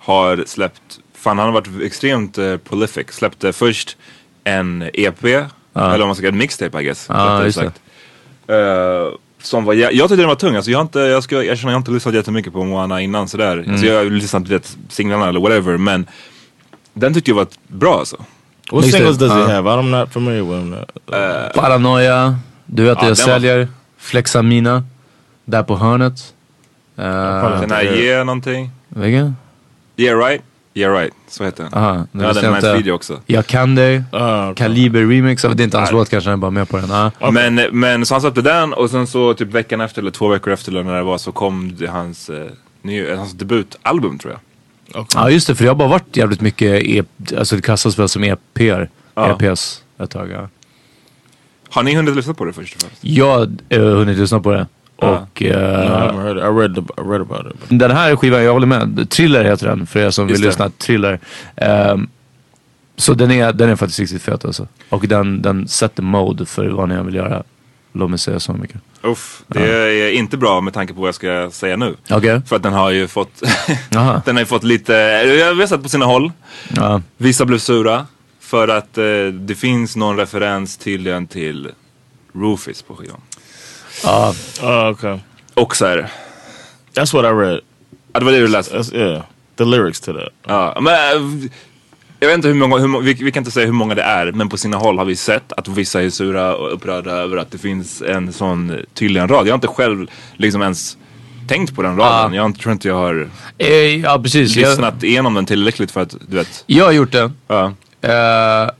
[0.08, 0.82] har släppt,
[1.14, 3.06] fan han har varit extremt eh, prolific.
[3.10, 3.96] Släppte först
[4.44, 7.10] en EP, eller om man ska säga en mixtape I guess.
[7.10, 7.80] Rättare just sagt.
[8.46, 8.56] Eh,
[9.42, 11.72] som var, jä- jag tyckte den var tung, alltså jag har inte, jag ska erkänna
[11.72, 13.56] jag har inte lyssnat jättemycket på Moana innan sådär.
[13.56, 13.70] Mm.
[13.70, 16.06] Alltså jag har lyssnat på vet, singlarna eller whatever men
[16.94, 18.16] den tyckte jag var bra alltså.
[18.16, 18.24] What
[18.84, 19.46] Mixtape, singles does uh.
[19.46, 19.70] he have?
[19.70, 20.72] I'm not familiar with him.
[20.74, 23.68] Uh, Paranoia, Du vet Ja, jag den var- säljer,
[23.98, 24.82] Flexamina,
[25.44, 26.34] Där på hörnet.
[26.98, 27.04] Uh,
[27.60, 28.70] Den här yeah någonting.
[28.88, 29.36] vilken?
[29.98, 30.42] Yeah right?
[30.74, 31.74] Yeah right, så heter den.
[31.74, 32.74] Aha, nu jag med inte.
[32.74, 33.20] video också.
[33.26, 34.54] Jag kan dig, uh, okay.
[34.54, 35.42] Kaliber remix.
[35.42, 36.90] Det är inte hans låt kanske, han är bara med på den.
[36.92, 37.30] Ah.
[37.30, 40.52] Men, men så han släppte den och sen så typ veckan efter eller två veckor
[40.52, 42.46] efter eller när det var så kom det hans, eh,
[42.82, 44.40] ny, hans debutalbum tror jag.
[45.14, 47.02] Ja just det, för det har bara varit jävligt mycket, e
[47.38, 49.38] alltså det kastas väl som EPR, Ja.
[49.40, 50.30] EPS ett tag.
[50.30, 50.48] Ja.
[51.70, 52.96] Har ni hunnit lyssna på det först och främst?
[53.00, 54.66] Jag har eh, hunnit lyssna på det.
[54.98, 57.68] Och I eh, it.
[57.68, 59.11] den här skivan, jag håller med.
[59.11, 60.46] Thriller heter den för er som vill det.
[60.46, 60.70] lyssna.
[60.70, 61.20] Thriller.
[61.56, 62.08] Ehm,
[62.96, 64.66] så den är, den är faktiskt riktigt fet alltså.
[64.88, 67.42] Och den, den sätter mode för vad ni än vill göra.
[67.92, 68.80] Låt mig säga så mycket.
[69.02, 71.96] Uff, det är inte bra med tanke på vad jag ska säga nu.
[72.11, 72.40] Okej.
[72.46, 73.42] För att den har ju fått,
[74.24, 76.32] den har ju fått lite, jag har sett på sina håll.
[76.76, 77.02] Ja.
[77.16, 78.06] Vissa blev sura
[78.40, 81.68] för att eh, det finns någon referens tydligen till
[82.32, 83.20] Rufus på skivan.
[84.04, 84.34] Ja.
[84.62, 85.18] Oh, okay.
[85.54, 86.11] Och så är det.
[86.94, 87.61] That's what I read.
[88.12, 88.76] Ja, det var det du läste.
[88.76, 89.22] That's, yeah.
[89.56, 90.28] The lyrics to that.
[90.46, 91.48] Ja, men, äh,
[92.20, 94.32] jag vet inte hur många, hur, vi, vi kan inte säga hur många det är,
[94.32, 97.50] men på sina håll har vi sett att vissa är sura och upprörda över att
[97.50, 99.30] det finns en sån tydlig rad.
[99.30, 100.06] Jag har inte själv
[100.37, 100.96] liksom ens
[101.48, 102.34] tänkt på den raden.
[102.34, 104.56] Jag tror inte jag har Eh, ja precis.
[104.56, 106.64] Jag, lyssnat igenom den tillräckligt för att, du vet.
[106.66, 107.32] jag har gjort det.
[107.48, 107.72] Ja.
[108.02, 108.70] Eh,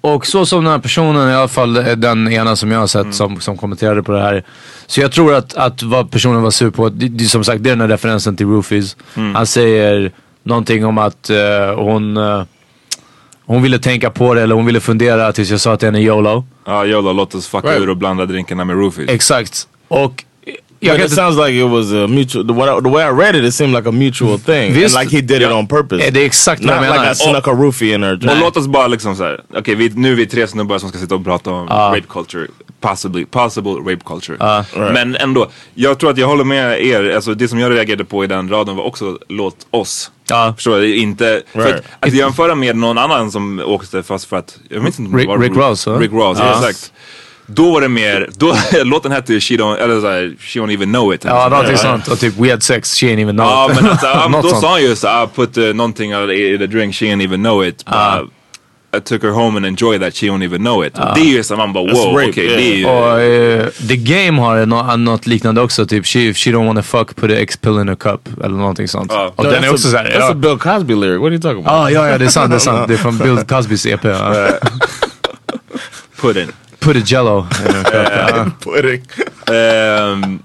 [0.00, 2.86] och så som den här personen, i alla fall är den ena som jag har
[2.86, 4.44] sett som, som kommenterade på det här.
[4.86, 7.70] Så jag tror att, att vad personen var sur på, det, det, som sagt det
[7.70, 8.96] är den här referensen till Roofies.
[9.34, 12.42] Han säger någonting om att eh, hon, eh,
[13.46, 16.00] hon ville tänka på det eller hon ville fundera tills jag sa att den är
[16.00, 16.44] YOLO.
[16.66, 17.80] Ja, YOLO, låt oss fucka Right.
[17.82, 19.10] ur och blanda drinkarna med Roofies.
[19.10, 19.68] Exakt.
[19.88, 20.24] Och
[20.80, 22.46] jag But it sounds like it was a mutual.
[22.46, 24.96] The, what I, the way I read it, it seemed like a mutual thing, Visst.
[24.96, 26.06] and like he did it on purpose.
[26.06, 27.12] Eh, det är exakt vad jag like menar.
[27.12, 28.40] I snuck a roofie in her Och drink.
[28.40, 31.14] låt oss bara liksom såhär, okej vi, nu är vi tre snubbar som ska sitta
[31.14, 32.46] och prata om rape culture.
[32.80, 34.36] Possibly, possible rape culture.
[34.40, 34.92] Right.
[34.92, 37.10] Men ändå, jag tror att jag håller med er.
[37.14, 40.10] Alltså det som jag reagerade på i den raden var också låt oss.
[40.28, 40.52] Ja.
[40.56, 40.96] Förstår du?
[40.96, 41.82] Inte, för Right.
[42.00, 45.16] att, att jämföra med någon annan som åkte fast för att, jag minns inte om
[45.18, 45.86] det Rick- Rick Ross?
[45.86, 46.92] Rick Ross, exakt.
[47.50, 51.14] Då var det mer, då, låten hette She don't, eller såhär, She don't even know
[51.14, 51.24] it.
[51.24, 52.08] Ja, sånt någonting sånt.
[52.08, 53.80] Och typ we had sex, she ain't even know Ja it.
[53.82, 54.60] men alltså, ja, Något då sånt.
[54.60, 57.66] sa han ju så I put uh, någonting i the drink, she ain't even know
[57.66, 57.82] it.
[57.86, 58.16] Ah.
[58.18, 58.30] But
[58.96, 60.94] I took her home and enjoyed that, she don't even know it.
[61.14, 62.86] Det är ju så man bara wow, okej det är ju...
[62.86, 66.82] Och eh, The Game har nå- något liknande också, typ she, if she don't wanna
[66.82, 68.28] fuck put a X-pill in a cup.
[68.44, 69.12] Eller någonting sånt.
[69.14, 69.32] Ja.
[69.36, 70.30] Och No, den är that's också a, såhär, That's ja.
[70.30, 71.20] a Bill Cosby lyric.
[71.20, 71.72] What are you talking about?
[71.86, 72.88] Ah, ja, ja, det är sant, det är sant.
[72.88, 74.04] Det är från Bill Cosbys EP.
[74.04, 74.48] Ja.
[76.78, 77.46] Put a jello.
[78.60, 79.02] Pudding.
[79.46, 80.42] Ehm,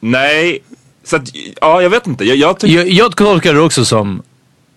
[0.00, 0.62] nej,
[1.04, 1.22] så att,
[1.60, 2.24] ja jag vet inte.
[2.24, 2.74] Jag, jag tycker...
[2.76, 4.22] Jag, jag tolkar det också som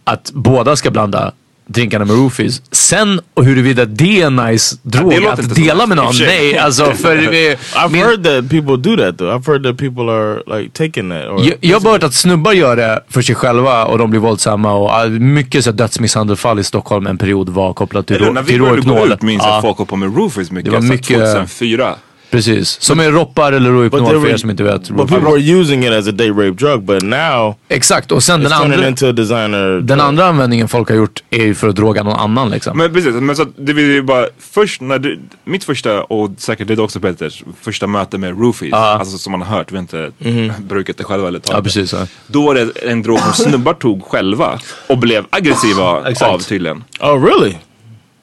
[0.03, 1.31] att båda ska blanda
[1.67, 2.61] drinkarna med roofies.
[2.71, 6.13] Sen och huruvida det är en nice drog inte att dela med någon.
[6.25, 7.17] Nej, alltså för...
[7.17, 9.29] I've min- heard that people do that though.
[9.35, 11.25] I've heard that people are like taking that.
[11.27, 14.19] Or Jag, jag har hört att snubbar gör det för sig själva och de blir
[14.19, 18.41] våldsamma och mycket så dödsmisshandelfall i Stockholm en period var kopplat till, Eller ro- när
[18.41, 19.11] vi började gå Rohypnol.
[19.13, 20.71] ut minns jag att folk hoppade med roofies mycket.
[20.71, 21.95] Det var mycket- 2004.
[22.33, 24.89] Precis, som är roppar eller Rohypnol för er som inte vet.
[24.89, 28.43] But people were using it as a date rape drug, but now Exakt, och sen
[28.43, 29.81] den andra, into a designer.
[29.81, 32.77] den andra användningen folk har gjort är ju för att droga någon annan liksom.
[32.77, 36.67] Men precis, men så det vill ju bara, först när du, mitt första och säkert
[36.67, 40.11] det också Peters, första möte med roofies, alltså som man har hört, vi har inte
[40.63, 41.93] brukat det själva eller tagit Ja precis.
[41.93, 42.07] Ja.
[42.27, 45.83] Då var det en drog som snubbar tog själva och blev aggressiva
[46.21, 46.83] av tydligen.
[46.99, 47.55] Oh really?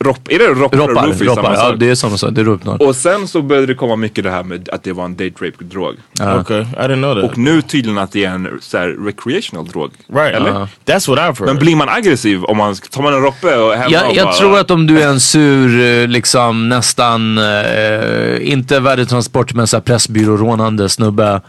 [0.05, 1.43] Ropp, är det roppar och Roppar, roofies roppar.
[1.43, 2.31] samma Ja, det är samma sak.
[2.33, 2.77] Det är Rohypnol.
[2.77, 5.33] Och sen så började det komma mycket det här med att det var en date
[5.41, 5.95] rape drog.
[6.41, 7.25] Okay, I didn't know that.
[7.31, 9.91] Och nu tydligen att det är en så här, recreational drog.
[10.09, 10.35] right?
[10.35, 10.51] Eller?
[10.51, 10.69] uh-huh.
[10.85, 11.47] That's what I've heard.
[11.47, 14.27] Men blir man aggressiv om man, tar man en roppe och hemma Jag, och jag
[14.27, 19.67] bara, tror att om du är en sur, eh, liksom nästan, eh, inte värdetransport men
[19.67, 21.41] såhär pressbyrårånande snubbe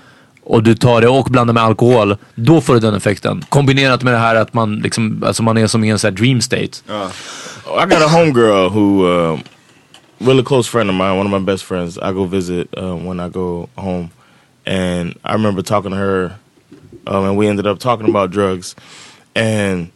[0.44, 3.46] och du tar det och blandar med alkohol, då får du den effekten.
[3.50, 6.18] Kombinerat med det här att man liksom, alltså man är som i en sån här
[6.18, 6.72] dream state.
[7.66, 9.40] I got a homegirl who, uh,
[10.20, 11.98] really close friend of mine, one of my best friends.
[11.98, 14.10] I go visit uh, when I go home,
[14.66, 16.32] and I remember talking to her,
[17.08, 18.76] um, and we ended up talking about drugs,
[19.36, 19.90] and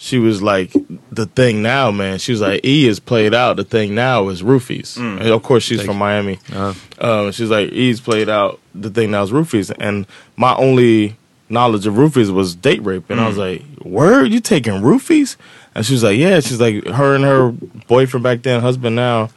[0.00, 0.72] she was like,
[1.10, 3.56] "The thing now, man." She was like, "E is played out.
[3.56, 5.20] The thing now is roofies." Mm.
[5.20, 6.38] And of course, she's from Miami.
[6.52, 6.72] Uh-huh.
[7.00, 8.60] Um, she's like, "E's played out.
[8.74, 10.06] The thing now is roofies." And
[10.36, 11.16] my only
[11.50, 13.40] knowledge of roofies was date rape, and I was mm.
[13.40, 15.36] like, "Word, you taking roofies?"
[15.74, 17.50] And she was like, "Yeah." She's like, her and her
[17.88, 19.30] boyfriend back then, husband now,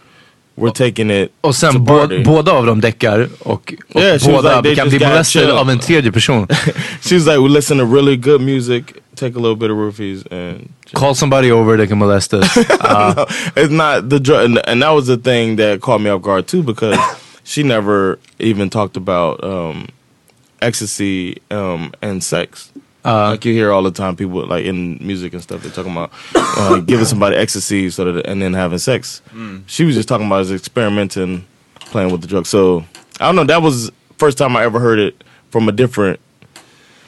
[0.55, 1.31] were taking it.
[1.41, 2.23] Och sen party.
[2.23, 5.69] båda av dem däckar och, och Yeah, she was båda like, kan bli molestade av
[5.69, 6.47] en tredje person.
[7.01, 8.83] She was like, "We listen to really good music,
[9.15, 12.57] take a little bit of roofies, and Call somebody over, they can molest us.
[12.81, 16.21] Uh, it's not the drug." And, and that was the thing that caught me off
[16.21, 16.97] guard too, because
[17.43, 19.87] she never even talked about um,
[20.61, 22.70] ecstasy um, and sex.
[23.03, 26.11] Like you hear all the time, people like in music and stuff, they're talking about
[26.35, 29.21] uh, giving somebody ecstasy so that and then having sex.
[29.67, 31.43] She was just talking about as experimenting,
[31.91, 32.45] playing with the drug.
[32.45, 32.83] So
[33.19, 33.43] I don't know.
[33.45, 36.19] That was first time I ever heard it from a different.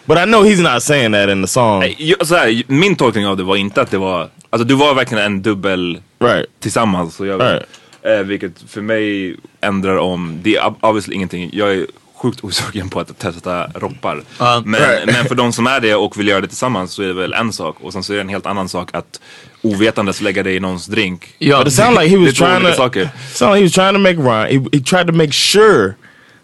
[0.07, 3.27] But I know he's not saying that in the song, jag- så här, min tolkning
[3.27, 6.45] av det var inte att det var, alltså du var verkligen en dubbel right?
[6.59, 7.15] tillsammans.
[7.15, 7.63] Så jag, Right.
[8.01, 11.87] eh, vilket för mig ändrar om, det är ob- obviously ingenting, jag är
[12.23, 14.21] sjukt osugen på att testa roppar.
[14.39, 14.61] Ja.
[14.65, 17.13] men, men för de som är det och vill göra det tillsammans så är det
[17.13, 17.77] väl en sak.
[17.81, 19.19] Och sen så är det en helt annan sak att
[19.61, 21.27] ovetandes lägga det i någons drink.
[21.37, 22.73] Ja, But it sounded like he was trying to.
[22.77, 23.09] saker.
[23.33, 24.47] Sounded like he was trying to make rhyme.
[24.71, 25.93] He, he tried to make sure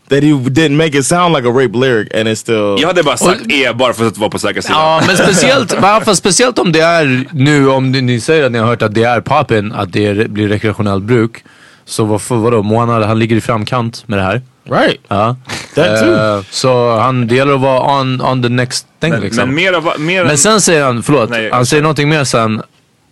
[0.09, 2.75] that he didn't make it sound like a rape lyric, and it's still.
[2.79, 4.77] Jag hade bara sagt E bara för att vara på säkra sidan.
[4.79, 8.51] Ja, men speciellt, va, fast speciellt om det är nu, om ni, ni säger att
[8.51, 11.43] ni har hört att det är poppin, att det är, blir rekreationellt bruk.
[11.85, 14.41] Så varför, vadå, Moana, han ligger i framkant med det här.
[14.69, 15.01] Right.
[15.07, 15.35] Ja.
[15.75, 16.15] That too.
[16.15, 19.45] Eh, så han, det gäller att vara on, on the next thing Men, liksom.
[19.45, 22.61] men mer av, mer Men sen säger han, förlåt, Nej, han säger någonting mer sen.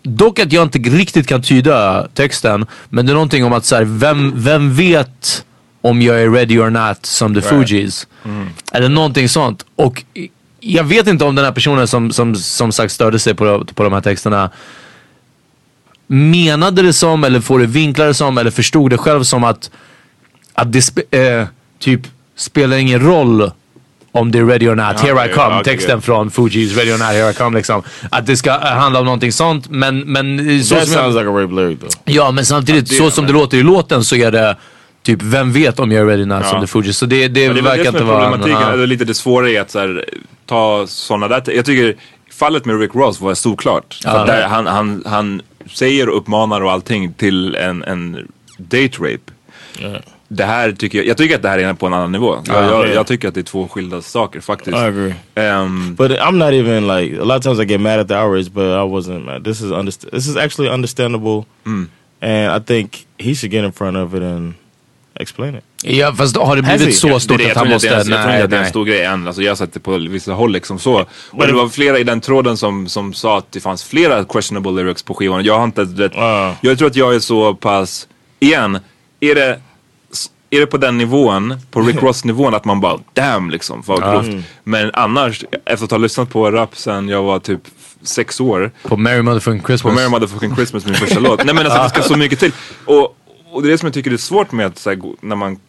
[0.04, 2.65] Dock att jag inte riktigt kan tyda texten.
[2.89, 5.46] Men det är någonting om att så här, vem, vem vet
[5.82, 8.08] om jag är ready or not som the Fugees?
[8.72, 9.65] Eller någonting sånt.
[9.76, 10.04] Och
[10.60, 13.84] jag vet inte om den här personen som, som, som sagt störde sig på, på
[13.84, 14.50] de här texterna
[16.08, 19.72] menade det som eller får det vinklade som eller förstod det själv som att,
[20.58, 21.48] att det spe, eh,
[21.80, 22.02] typ
[22.36, 23.52] spelar ingen roll
[24.12, 26.98] om det är ready or not, here I come, okej, texten från Fugees, ready or
[26.98, 27.84] not, here I come liksom.
[28.12, 31.04] Att det ska eh, handla om någonting sånt men, men eh, så That som jag,
[31.04, 31.91] sounds like a rape lyric though.
[32.06, 34.56] Ja men samtidigt, så som det låter i låten så är det
[35.04, 36.98] typ, vem vet om jag är ready or not som the Fugees.
[36.98, 38.32] Så det, det, Ja, det verkar inte är vara...
[38.32, 38.86] problematiken, ja.
[38.86, 40.06] lite det svåra är att så här,
[40.46, 41.96] ta sådana där, jag tycker
[42.32, 44.00] fallet med Rick Ross var storklart.
[44.04, 45.41] För att där, han, han, han
[45.74, 49.32] säger och uppmanar och allting till en, en date rape.
[50.30, 52.38] Det här tycker jag, jag tycker att det här är på en annan nivå.
[52.46, 52.88] Jag, jag, ja.
[52.88, 54.78] jag tycker att det är två skilda saker faktiskt.
[54.78, 55.13] I agree.
[55.36, 58.16] Ehm, But I'm not even like a lot of times I get mad at the
[58.16, 59.44] outrage, but I wasn't mad.
[59.44, 61.46] This is underst- This is actually understandable,
[62.22, 64.54] and I think he should get in front of it and
[65.20, 65.63] explain it.
[65.84, 67.90] Ja fast har det blivit så det stort det, jag att han måste...
[67.90, 69.28] det Jag tror inte att det är en stor grej än.
[69.28, 71.06] Alltså jag har sett det på vissa håll liksom så.
[71.32, 74.72] Och det var flera i den tråden som, som sa att det fanns flera questionable
[74.72, 75.44] lyrics på skivan.
[75.44, 76.18] Jag har inte rätt.
[76.18, 76.52] Ah.
[76.62, 78.08] Jag tror att jag är så pass,
[78.40, 78.80] igen,
[79.20, 79.60] är det,
[80.50, 84.00] är det på den nivån, på Rick Ross nivån att man bara damn liksom, vad
[84.02, 84.46] grovt.
[84.64, 87.62] Men annars, efter att ha lyssnat på rap sen jag var typ
[88.02, 89.96] sex år, På Merry Motherfucking på Christmas.
[89.96, 91.46] Merry Motherfucking Christmas, min första låt.
[91.46, 92.52] Nej men alltså det ska så mycket till.
[92.86, 93.16] Och,
[93.52, 95.36] och det är det som jag tycker är svårt med att så här, gå- när
[95.36, 95.60] man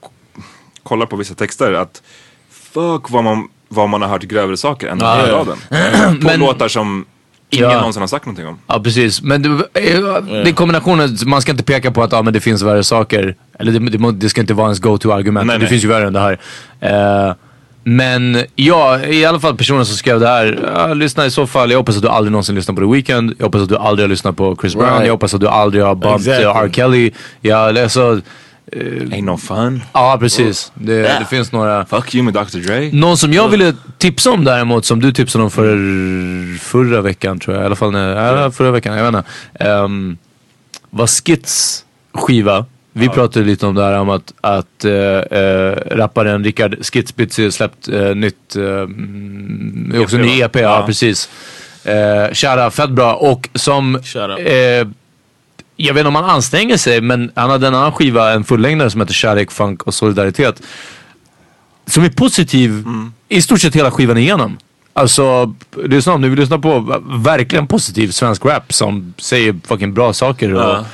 [0.82, 2.02] kollar på vissa texter att
[2.50, 5.56] fuck vad man, vad man har hört grövre saker än den här raden.
[6.20, 7.04] På Men- låtar som
[7.50, 7.76] ingen Ja.
[7.78, 8.58] någonsin har sagt någonting om.
[8.66, 12.22] Ja precis, men det, eh, det är kombinationen, man ska inte peka på att ja,
[12.22, 13.36] men det finns värre saker.
[13.58, 15.48] Eller det, det, det ska inte vara ens go-to-argument.
[15.48, 15.68] Det nej.
[15.68, 16.38] finns ju värre än det här.
[16.80, 17.34] Eh,
[17.84, 21.70] men ja, i alla fall personen som skrev det här, lyssna i så fall.
[21.70, 23.34] Jag hoppas att du aldrig någonsin lyssnar på The Weeknd.
[23.38, 24.90] Jag hoppas att du aldrig har lyssnat på Chris Brown.
[24.90, 25.06] Right.
[25.06, 26.44] Jag hoppas att du aldrig har bumped Exactly.
[26.44, 26.70] eh, R.
[26.72, 27.10] Kelly.
[27.40, 28.20] Ja, eller så,
[28.72, 29.82] Ain't no fun.
[29.92, 30.72] ja precis.
[30.74, 31.86] Det, det finns några.
[31.86, 32.90] Fuck you med Dr Dre.
[32.92, 37.56] Någon som jag ville tipsa om däremot, som du tipsade om för, förra veckan tror
[37.56, 37.62] jag.
[37.62, 39.24] I alla fall när, förra veckan, jag vet
[39.58, 39.70] inte.
[39.70, 40.18] Um,
[40.90, 42.66] var Skits skiva.
[42.98, 47.88] Vi pratade lite om det här om att, att uh, uh, rapparen Rickard Skitsbitzy släppt
[47.88, 50.40] uh, nytt, mm, också EP, ny?
[50.40, 50.82] EP, ja, Ja.
[50.86, 51.28] precis.
[51.86, 53.14] Uh, Shara, fett bra.
[53.14, 54.00] Och som,
[55.76, 58.90] jag vet inte om han anstränger sig, men han hade en annan skiva, en fullängdare
[58.90, 60.62] som heter Kärlek, Funk och Solidaritet.
[61.86, 62.84] Som är positiv
[63.28, 64.58] i stort sett hela skivan igenom.
[64.92, 70.12] Alltså, lyssna om ni vill lyssna på verkligen positiv svensk rap som säger fucking bra
[70.12, 70.54] saker.
[70.54, 70.84] Och, Ja.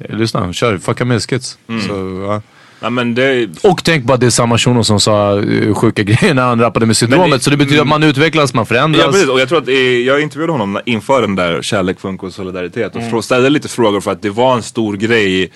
[0.00, 0.78] Eh, Lyssna, kör.
[0.78, 1.58] Fucka med skits.
[1.88, 2.42] Så, ja.
[2.80, 6.34] Ja, det, Och tänk på att det är samma shuno som sa uh, sjuka grejer
[6.34, 7.30] när han rappade med syndromet.
[7.32, 9.04] Det- så det betyder att man utvecklas, man förändras.
[9.04, 12.22] Ja precis, och jag tror att eh, jag intervjuade honom inför den där Kärlek, funk
[12.22, 13.22] och solidaritet och Mm.
[13.22, 15.52] ställde lite frågor för att det var en stor grej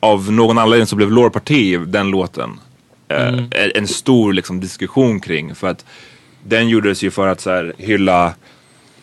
[0.00, 2.50] av någon anledning så blev Lårparti den låten.
[3.08, 3.38] eh, Mm.
[3.50, 5.84] en- En stor liksom, diskussion kring för att
[6.44, 8.32] den gjordes ju för att så här, hylla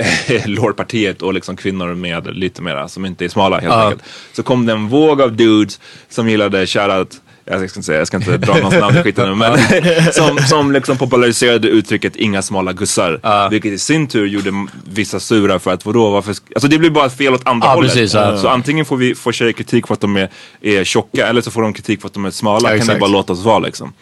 [0.45, 3.83] lårpartiet och liksom kvinnor med lite mera som inte är smala helt Ja.
[3.83, 4.03] enkelt.
[4.33, 8.07] Så kom det en våg av dudes som gillade shoutout jag ska inte säga, jag
[8.07, 9.57] ska inte dra någons namn i skiten nu, men
[10.13, 13.49] som, som liksom populariserade uttrycket inga smala gussar.
[13.49, 14.51] Vilket i sin tur gjorde
[14.93, 17.91] vissa sura för att vadå, varför, alltså det blir bara fel åt andra Ja, hållet.
[17.93, 18.37] precis, ja.
[18.37, 20.29] Så antingen får vi får tjejer kritik för att de är,
[20.61, 22.71] är tjocka eller så får de kritik för att de är smala.
[22.75, 23.93] Ja, kan ni bara låta oss vara liksom.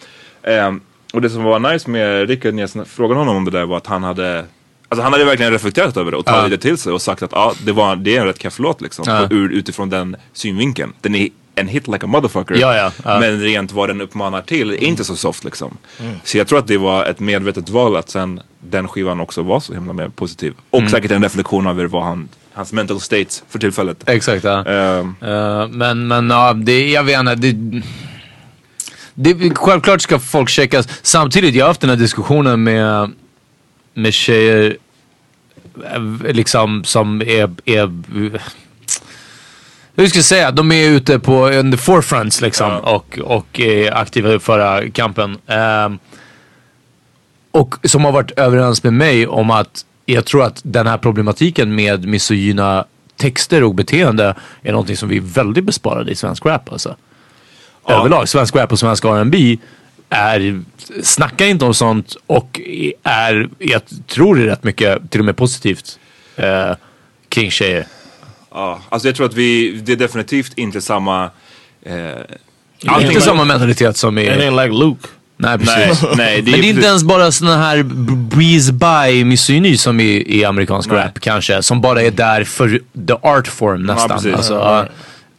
[0.43, 0.81] Ehm,
[1.13, 3.77] och det som var nice med Rickard när jag frågade honom om det där var
[3.77, 4.45] att han hade
[4.89, 7.31] Alltså han hade verkligen reflekterat över det och tagit det till sig och sagt att
[7.31, 9.27] ja, det, var, det är en rätt keff låt liksom.
[9.29, 10.93] Ur, utifrån den synvinkeln.
[11.01, 12.55] Den är en hit like a motherfucker.
[12.55, 13.19] Ja, ja, ja.
[13.19, 15.77] Men rent vad den uppmanar till är inte så soft liksom.
[15.99, 16.13] Mm.
[16.23, 19.59] Så jag tror att det var ett medvetet val att sen den skivan också var
[19.59, 20.53] så himla mer positiv.
[20.69, 20.91] Och Mm.
[20.91, 24.09] säkert en reflektion över vad han, hans mental state för tillfället.
[24.09, 24.65] Exakt ja.
[24.65, 27.35] Ehm, Eh, men men ja, det, jag vet inte.
[27.35, 30.87] Det, det, självklart ska folk checkas.
[31.01, 33.11] Samtidigt, jag har haft den här diskussionen med,
[33.97, 34.77] med tjejer
[35.93, 37.91] eh, liksom som är, är
[39.95, 40.51] hur ska jag säga?
[40.51, 45.37] De är ute på in the forefronts liksom och, och är aktiva i förra kampen.
[45.47, 45.99] Ehm,
[47.51, 51.75] och som har varit överens med mig om att jag tror att den här problematiken
[51.75, 56.71] med misogyna texter och beteende är någonting som vi är väldigt besparade i svensk rap
[56.71, 56.95] alltså.
[57.87, 59.57] Överlag, svensk rap och svensk R&B
[60.09, 60.61] är,
[61.03, 62.61] snackar inte om sånt och
[63.03, 65.99] är, jag tror det är rätt mycket, till och med positivt,
[66.35, 66.71] eh,
[67.29, 67.87] kring tjejer.
[68.51, 71.23] Ja, alltså jag tror att vi, det är definitivt inte samma...
[71.23, 72.27] Eh, Det
[72.87, 74.21] är inte samma mentalitet som i...
[74.25, 75.07] It ain't like Luke.
[75.39, 76.03] Nej nej, precis.
[76.17, 77.83] nej, Men det är inte ens bara såna här
[78.29, 80.97] breeze by misogyni som i, i amerikansk Nej.
[80.97, 81.63] rap kanske.
[81.63, 84.09] Som bara är där för the art form nästan.
[84.09, 84.33] precis.
[84.33, 84.77] alltså, Ja.
[84.79, 84.87] ja.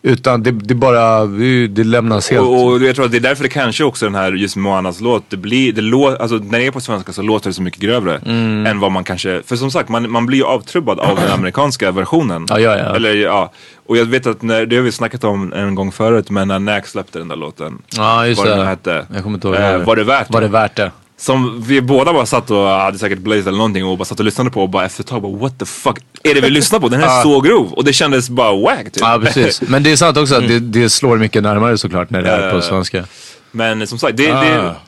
[0.03, 2.43] Utan det, det bara, det, det lämnas helt...
[2.43, 5.01] och, och jag tror att det är därför det kanske också den här just Moanas
[5.01, 7.63] låt, det blir, det lå, alltså när det är på svenska så låter det så
[7.63, 8.67] mycket grövre Mm.
[8.67, 11.91] än vad man kanske, för som sagt man, man blir ju avtrubbad av den amerikanska
[12.01, 12.47] versionen.
[12.49, 12.97] Ja, ja, ja.
[12.97, 13.53] Eller ja,
[13.87, 16.59] och jag vet att när, det har vi snackat om en gång förut men när
[16.59, 17.79] Nack släppte den där låten.
[17.97, 18.57] Ja, just vad det.
[18.57, 19.07] den hette.
[19.15, 19.57] Jag kommer inte ihåg.
[19.57, 20.91] Eh, var det värt Var det värt det?
[21.21, 24.25] Som vi båda bara satt och hade säkert blazed eller någonting och bara satt och
[24.25, 26.81] lyssnade på och bara efter ett tag bara what the fuck är det vi lyssnar
[26.81, 26.89] på?
[26.89, 28.97] Den här är så grov och det kändes bara wack typ.
[29.01, 29.61] Ja precis.
[29.69, 32.51] Men det är sant också att det, det slår mycket närmare såklart när det är
[32.51, 32.63] på Ja.
[32.63, 33.05] svenska.
[33.51, 34.41] Men som sagt, det, Ah.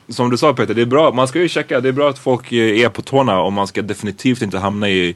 [0.07, 1.11] det, som du sa Peter, det är bra.
[1.11, 3.67] Man ska ju checka, det är bra att folk eh, är på tårna och man
[3.67, 5.15] ska definitivt inte hamna i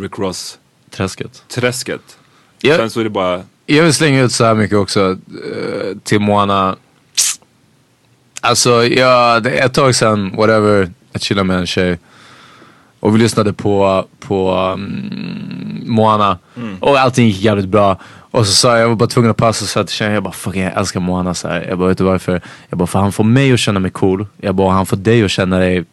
[0.00, 1.42] Rick Ross-träsket.
[1.54, 2.00] Träsket.
[2.60, 5.96] Jag, Sen så är det bara, jag vill slänga ut så här mycket också eh,
[6.04, 6.76] till Moana.
[8.44, 11.98] Alltså, ja, det är ett tag sedan, whatever, jag chillade med en tjej.
[13.00, 16.38] Och vi lyssnade på, på um, Moana.
[16.80, 17.98] Och allting gick jävligt bra.
[18.30, 20.32] Och så sa jag, jag var bara tvungen att passa så att tjejen, jag bara
[20.32, 21.66] fuck jag älskar Moana så här.
[21.68, 22.40] Jag bara, vet du varför?
[22.68, 24.26] Jag bara, för han får mig att känna mig cool.
[24.36, 25.84] Jag bara, han får dig att känna dig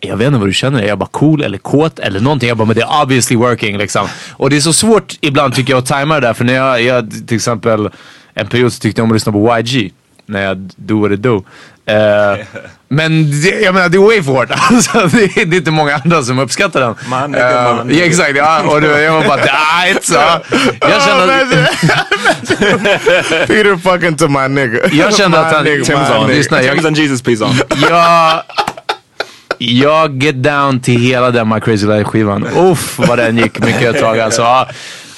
[0.00, 0.88] jag vet inte vad du känner dig.
[0.88, 2.48] Jag bara cool eller kåt eller någonting.
[2.48, 4.06] Jag bara, men det är obviously working liksom.
[4.32, 6.34] Och det är så svårt ibland tycker jag att tajma det där.
[6.34, 7.90] För när jag, jag till exempel,
[8.34, 9.92] en period så tyckte jag om att lyssna på YG.
[10.32, 11.44] När jag do what it do.
[11.86, 12.46] Eh,
[12.88, 14.48] men det, jag menar det är way for hårt.
[14.70, 16.94] Alltså, det, är, det är inte många andra som uppskattar den.
[17.06, 18.00] Man, Eh, man, nigga.
[18.00, 18.62] ja, exakt, ja.
[18.62, 20.14] Och du, jag var bara, right, så.
[20.80, 21.48] Jag kände att,
[23.48, 24.78] Peter fucking to my nigga.
[24.92, 26.28] jag kände att han, Tim's on.
[26.28, 27.54] lyssna, jag, Tim's on Jesus peace on.
[27.90, 28.42] jag,
[29.58, 32.46] jag get down till hela den My Crazy Life skivan.
[32.56, 34.66] Uff vad den gick mycket ett tag alltså.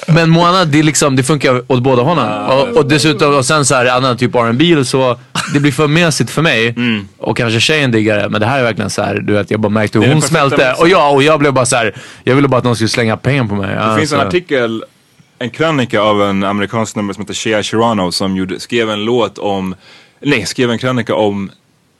[0.09, 2.43] Men Moana, det, liksom, det funkar åt båda hållen.
[2.43, 5.19] Och, och dessutom, och sen så här annan typ R&B eller så.
[5.55, 6.75] Det blir för mesigt för mig.
[7.19, 8.29] Och kanske tjejen diggar det.
[8.29, 10.75] Men det här är verkligen så här, du vet jag bara märkte hur hon smälte.
[10.79, 13.17] Och jag, och jag blev bara så här, jag ville bara att någon skulle slänga
[13.17, 13.77] pengar på mig.
[13.77, 14.85] Det finns en artikel,
[15.39, 19.39] en krönika av en amerikansk nummer som heter Shea Shirano som gjorde, skrev en låt
[19.39, 19.75] om,
[20.21, 21.51] nej skrev en krönika om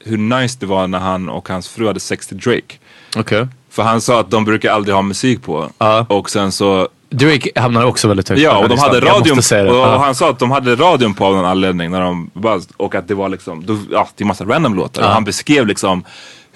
[0.05, 2.75] hur nice det var när han och hans fru hade sex till Drake.
[3.17, 3.47] Okej.
[3.69, 5.69] För han sa att de brukar aldrig ha musik på.
[5.77, 6.05] Ja.
[6.09, 8.89] Och sen så Drake hamnar också väldigt högt Ja, den och de listan.
[8.93, 9.37] hade radion,
[9.69, 9.97] och Ja.
[9.97, 13.07] han sa att de hade radion på av någon anledning när de buzz, och att
[13.07, 15.03] det var liksom, då, ja, det är massa random låtar.
[15.03, 16.03] Och han beskrev liksom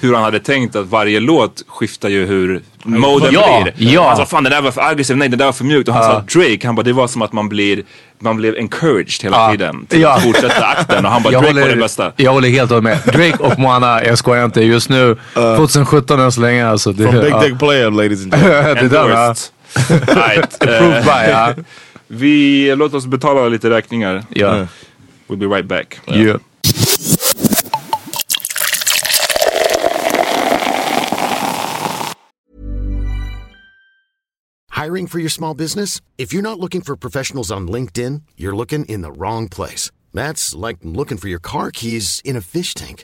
[0.02, 3.94] hur han hade tänkt att varje låt skiftar ju hur moden Ja, blir.
[3.94, 4.08] ja.
[4.08, 5.90] Han sa fan det där var för aggressivt, nej det där var för mjukt.
[5.90, 7.84] Och han sa Drake, han bara det var som att man blir,
[8.20, 9.52] man blev encouraged hela Ja.
[9.52, 10.14] tiden till Ja.
[10.16, 11.06] att fortsätta akten.
[11.06, 12.12] Och han bara jag Drake var håller, det bästa.
[12.16, 12.98] jag håller helt med.
[13.06, 14.62] Drake och Moana, jag skojar inte.
[14.62, 16.92] Just nu, 2017 än så länge alltså.
[16.92, 17.40] Det, From Big ja.
[17.40, 18.76] Dick Player ladies and gentlemen.
[18.90, 19.36] det där va?
[19.76, 20.08] Endorsed.
[20.16, 20.54] right.
[20.62, 21.56] Approved eh, by, ja.
[22.08, 24.24] Vi, låt oss betala lite räkningar.
[24.36, 24.68] Ja.
[25.28, 26.00] We'll be right back.
[26.08, 26.40] Yeah.
[34.72, 36.02] Hiring for your small business?
[36.18, 39.92] If you're not looking for professionals on LinkedIn, you're looking in the wrong place.
[40.14, 43.04] That's like looking for your car keys in a fish tank.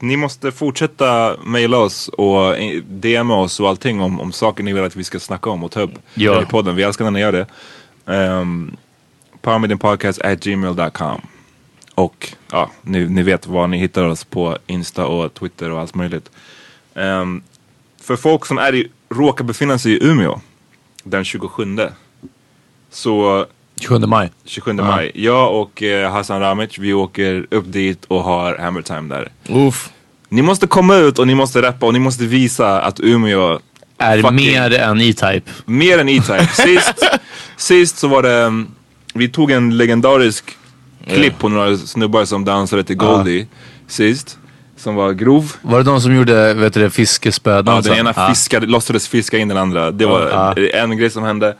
[0.00, 4.72] Ni måste fortsätta mejla oss och eh, DMa oss och allting om, om saker ni
[4.72, 6.42] vill att vi ska snacka om och ta upp Ja.
[6.42, 6.76] i podden.
[6.76, 7.46] Vi älskar när ni gör det.
[8.04, 8.76] Um,
[9.42, 11.20] Powermeetingpodcast at gmail.com
[11.94, 15.94] Och ja, ni, ni vet var ni hittar oss på Insta och Twitter och allt
[15.94, 16.30] möjligt.
[16.94, 17.42] Ehm,
[18.00, 20.40] för folk som är i, råkar befinna sig i Umeå
[21.04, 21.78] den 27
[22.90, 23.46] så
[23.80, 24.30] 27 maj.
[24.44, 25.10] 27 maj.
[25.14, 29.28] Jag och eh, Hassan Ramic, vi åker upp dit och har Hammer Time där.
[29.48, 29.90] Oof.
[30.28, 33.58] Ni måste komma ut och ni måste rappa och ni måste visa att Umeå
[33.98, 35.50] Är fucking- mer än E-Type.
[35.64, 36.46] Mer än E-Type.
[36.52, 37.04] Sist,
[37.56, 38.68] sist så var det, um,
[39.14, 40.44] vi tog en legendarisk
[41.06, 43.46] klipp på några snubbar som dansade till Goldie
[43.86, 44.38] sist.
[44.76, 45.52] Som var grov.
[45.62, 47.92] Var det de som gjorde vet du, fiskespödansen?
[47.92, 49.90] Ja, den ena fiskade, låtsades fiska in den andra.
[49.90, 51.56] Det var en grej som hände.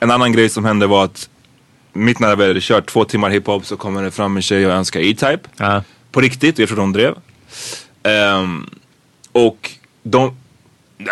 [0.00, 1.28] En annan grej som hände var att
[1.92, 4.72] mitt när vi hade kört två timmar hiphop så kommer det fram en tjej och
[4.72, 5.48] önskar E-Type.
[5.56, 5.82] Ja.
[6.12, 7.14] På riktigt, jag tror de drev.
[8.02, 8.70] Ehm,
[9.32, 9.70] och
[10.02, 10.36] de,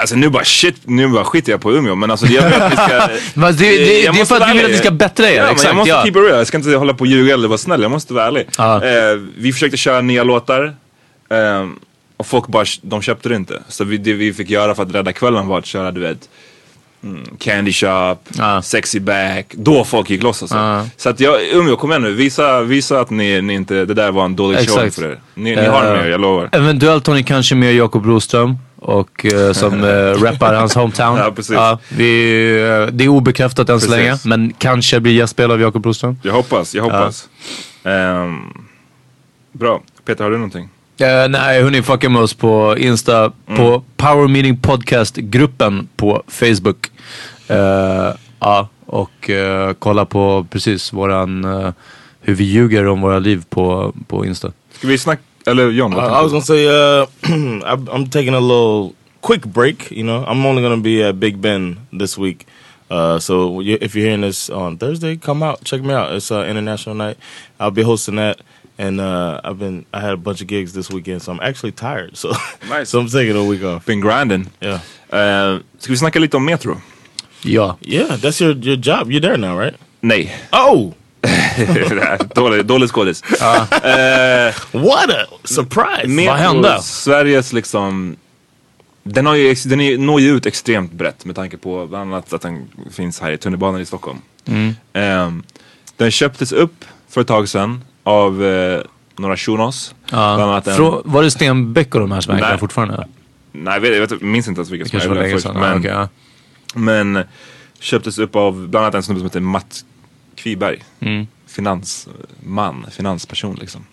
[0.01, 2.73] alltså nu bara shit, nu bara skiter jag på Umeå men alltså jag vill att
[2.73, 3.09] vi ska...
[3.35, 5.37] Men det, det, Eh, det är för att vi vill att ni ska bättra er.
[5.37, 6.03] Ja, exakt, jag måste ja.
[6.03, 8.15] keep it real, jag ska inte hålla på och ljuga eller vara snäll, jag måste
[8.15, 8.47] vara ärlig.
[8.59, 8.85] Ja.
[8.85, 10.77] Eh, vi försökte köra nya låtar
[11.31, 11.79] ehm,
[12.17, 13.63] och folk bara, de köpte det inte.
[13.69, 16.29] Så vi, det vi fick göra för att rädda kvällen var att köra du vet
[17.05, 18.63] mm, Candy Shop, Ja.
[18.63, 20.57] Sexy Back, då folk gick loss alltså.
[20.57, 20.87] Ja.
[20.97, 24.13] Så att jag, Umeå kom igen nu, visa, visa att ni, ni inte, det där
[24.13, 24.95] var en dålig show Exakt.
[24.95, 25.21] för er.
[25.35, 26.49] Ni, ni har det med er, jag lovar.
[26.53, 31.19] Eventuellt har ni kanske med Jakob Broström och eh, som uh, rappar hans hometown.
[31.19, 31.57] Ja, precis.
[31.89, 36.19] vi, eh, det är obekräftat än så länge, men kanske blir gästspel av Jakob Broström.
[36.23, 37.29] Jag hoppas, jag hoppas.
[37.85, 38.41] Ehm,
[39.53, 40.69] bra, Peter har du någonting?
[41.03, 43.57] Uh, nej, hörni, fucka med oss på Insta, Mm.
[43.59, 46.91] på Power Meeting Podcast-gruppen på Facebook.
[47.49, 51.73] Eh, ja, och eh, kolla på precis våran, eh,
[52.21, 54.53] hur vi ljuger om våra liv på, på Insta.
[54.73, 55.95] Ska vi snacka, eller John?
[55.95, 57.07] Vad I was gonna say, uh,
[57.95, 58.91] I'm taking a little
[59.21, 59.93] quick break.
[59.93, 62.47] You know, I'm only gonna be at Big Ben this week.
[62.91, 66.13] Uh, so if you're hearing this on Thursday, come out, check me out.
[66.17, 67.17] It's uh, international night.
[67.61, 68.37] I'll be hosting that,
[68.81, 71.73] and uh, I've been I had a bunch of gigs this weekend, so I'm actually
[71.73, 72.17] tired.
[72.17, 72.33] So
[72.69, 72.89] Nice.
[72.91, 73.87] so I'm taking a week off.
[73.87, 74.47] Been grinding.
[74.61, 74.81] Yeah,
[75.13, 76.81] Uh, ska vi snacka lite om Metro?
[77.43, 77.77] Ja.
[77.81, 79.11] yeah, that's your your job.
[79.11, 79.75] You're there now, right?
[80.01, 80.33] Nej.
[80.53, 80.95] Oh,
[82.35, 83.23] dålig, dålig skådis.
[83.23, 86.07] Eh, what a surprise!
[86.07, 86.83] Metro, hände?
[86.83, 88.17] Sveriges liksom...
[89.03, 92.33] Den, har ju, den är, når ju ut extremt brett med tanke på bland annat
[92.33, 94.19] att den finns här i tunnelbanan i Stockholm.
[94.93, 95.43] Ehm,
[95.97, 98.81] den köptes upp för ett tag sedan av eh,
[99.17, 99.95] några shunos.
[100.11, 103.07] Bland annat en, Frå, var det Stenbeck och de här som den fortfarande?
[103.53, 105.47] nej, jag, vet, jag vet, minns inte ens vilka som ägde först.
[105.55, 106.09] Men, Ja, okej, ja.
[106.75, 107.25] men
[107.81, 109.85] köptes upp av bland annat en snubbe som heter Matt
[110.35, 110.85] Kviberg.
[111.01, 111.27] Mm.
[111.47, 113.85] Finansman, finansperson liksom.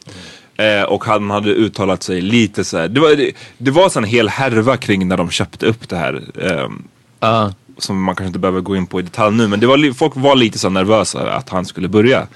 [0.56, 2.88] Eh, och han hade uttalat sig lite så här.
[2.88, 5.98] Det var, det, det var så en hel härva kring när de köpte upp det
[5.98, 6.24] här.
[6.42, 6.84] ehm,
[7.20, 7.54] Ja.
[7.78, 9.48] som man kanske inte behöver gå in på i detalj nu.
[9.48, 12.28] Men det var, folk var lite så nervösa att han skulle börja.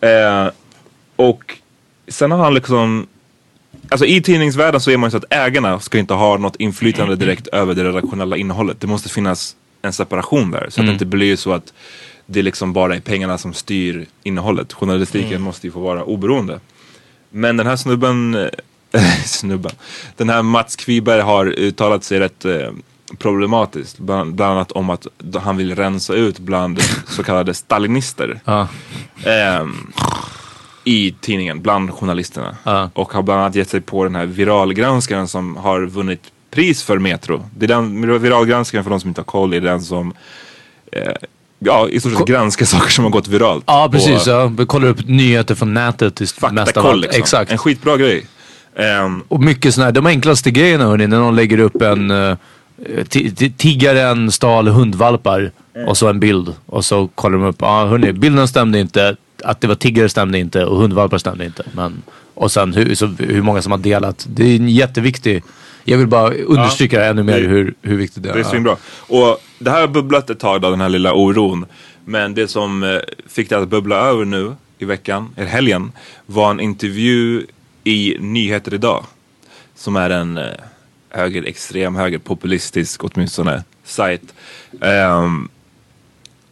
[0.00, 0.46] Eh,
[1.16, 1.58] och
[2.08, 3.06] sen har han liksom
[3.88, 7.16] Alltså i tidningsvärlden så är man ju så att ägarna ska inte ha något inflytande
[7.16, 8.80] direkt över det redaktionella innehållet.
[8.80, 10.66] Det måste finnas en separation där.
[10.70, 11.72] Så att det inte blir så att
[12.26, 14.72] det liksom bara är pengarna som styr innehållet.
[14.72, 16.60] Journalistiken måste ju få vara oberoende.
[17.30, 18.34] Men den här snubben,
[18.92, 19.72] eh, snubben,
[20.16, 22.70] den här Mats Kviberg har uttalat sig rätt eh,
[23.18, 23.98] problematiskt.
[23.98, 25.06] Bland, bland annat om att
[25.42, 28.40] han vill rensa ut bland så kallade stalinister.
[28.44, 28.68] Ja.
[29.24, 29.92] Ehm,
[30.84, 32.56] I tidningen, bland journalisterna.
[32.64, 32.90] Ja.
[32.94, 36.20] Och har bland annat gett sig på den här viralgranskaren som har vunnit
[36.50, 37.44] pris för Metro.
[37.58, 40.12] Det är den viralgranskaren för de som inte har koll, är den som
[40.92, 41.12] eh,
[41.58, 43.64] ja, i stort sett granskar saker som har gått viralt.
[43.66, 44.24] Ja, precis.
[44.24, 44.46] På Ja.
[44.46, 47.20] Vi kollar upp nyheter från nätet Faktakoll liksom.
[47.20, 47.50] Exakt.
[47.50, 48.26] En skitbra grej.
[48.76, 52.36] Ehm, Och mycket sådana här, de enklaste grejerna hörni, när någon lägger upp en uh,
[53.56, 55.50] tiggaren stal hundvalpar
[55.86, 59.16] och så en bild och så kollar de upp, ja ah, hörni, bilden stämde inte,
[59.44, 61.62] att det var tiggare stämde inte och hundvalpar stämde inte.
[61.72, 62.02] Men,
[62.34, 64.26] och sen hur, så, hur många som har delat.
[64.30, 65.42] Det är en jätteviktig,
[65.84, 68.34] jag vill bara understryka det ännu mer det- hur, hur viktigt det är.
[68.34, 68.76] Det är svinbra.
[68.96, 71.66] Och det här har bubblat ett tag då, den här lilla oron.
[72.04, 75.92] Men det som eh, fick det att bubbla över nu i veckan, eller helgen,
[76.26, 77.46] var en intervju
[77.84, 79.04] i Nyheter Idag.
[79.76, 80.44] Som är en eh,
[81.10, 84.34] högerextrem, högerpopulistisk åtminstone sajt.
[84.80, 85.48] Ehm,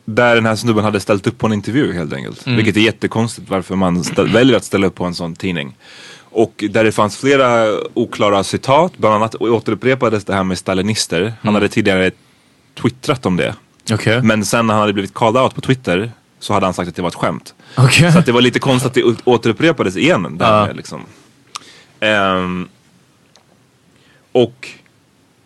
[0.05, 2.47] där den här snubben hade ställt upp på en intervju helt enkelt.
[2.47, 5.77] Vilket är jättekonstigt varför man ställ, väljer att ställa upp på en sån tidning.
[6.21, 11.33] Och där det fanns flera oklara citat, bland annat återupprepades det här med stalinister.
[11.43, 12.11] Han hade tidigare
[12.75, 13.55] twittrat om det.
[13.93, 14.23] Okej.
[14.23, 16.97] Men sen när han hade blivit called out på Twitter så hade han sagt att
[16.97, 17.55] det var ett skämt.
[17.77, 18.13] Okej.
[18.13, 20.39] Så att det var lite konstigt att det återupprepades igen.
[20.39, 21.01] Där med, liksom.
[22.01, 22.69] Ehm,
[24.33, 24.69] och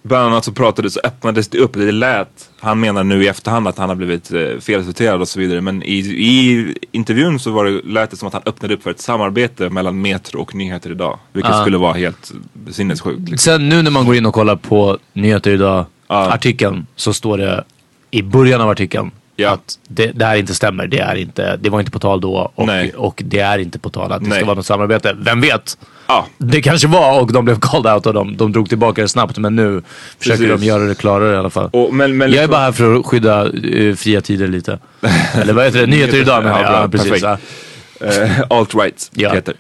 [0.06, 1.72] bland annat så pratades så öppnades det upp.
[1.72, 5.40] Det lät, han menar nu i efterhand att han har blivit eh, felciterad och så
[5.40, 5.60] vidare.
[5.60, 8.90] Men i, i intervjun så var det, lät det som att han öppnade upp för
[8.90, 11.18] ett samarbete mellan Metro och Nyheter Idag.
[11.32, 11.60] Vilket Ja.
[11.60, 12.32] skulle vara helt
[12.70, 13.20] sinnessjukt.
[13.28, 13.38] Liksom.
[13.38, 16.30] Sen nu när man går in och kollar på Nyheter Idag Ja.
[16.32, 17.64] artikeln så står det
[18.10, 19.50] i början av artikeln Ja.
[19.50, 20.86] att det, det här inte stämmer.
[20.86, 23.90] Det, är inte, det var inte på tal då och, och det är inte på
[23.90, 24.38] tal att det Nej.
[24.38, 25.16] ska vara något samarbete.
[25.18, 25.78] Vem vet?
[26.06, 26.26] Ja.
[26.38, 29.38] Det kanske var och de blev called out och de, de drog tillbaka det snabbt
[29.38, 29.82] men nu
[30.18, 30.60] försöker Precis.
[30.60, 31.70] de göra det klarare i alla fall.
[31.72, 34.78] Och, men, men jag är liksom- bara här för att skydda eh, fria tider lite.
[35.34, 35.86] Eller vad heter det?
[35.86, 36.72] Nyheter Idag menar jag.
[36.72, 37.24] Ja, precis.
[37.24, 39.34] Uh, Alt-right Ja.
[39.34, 39.54] heter.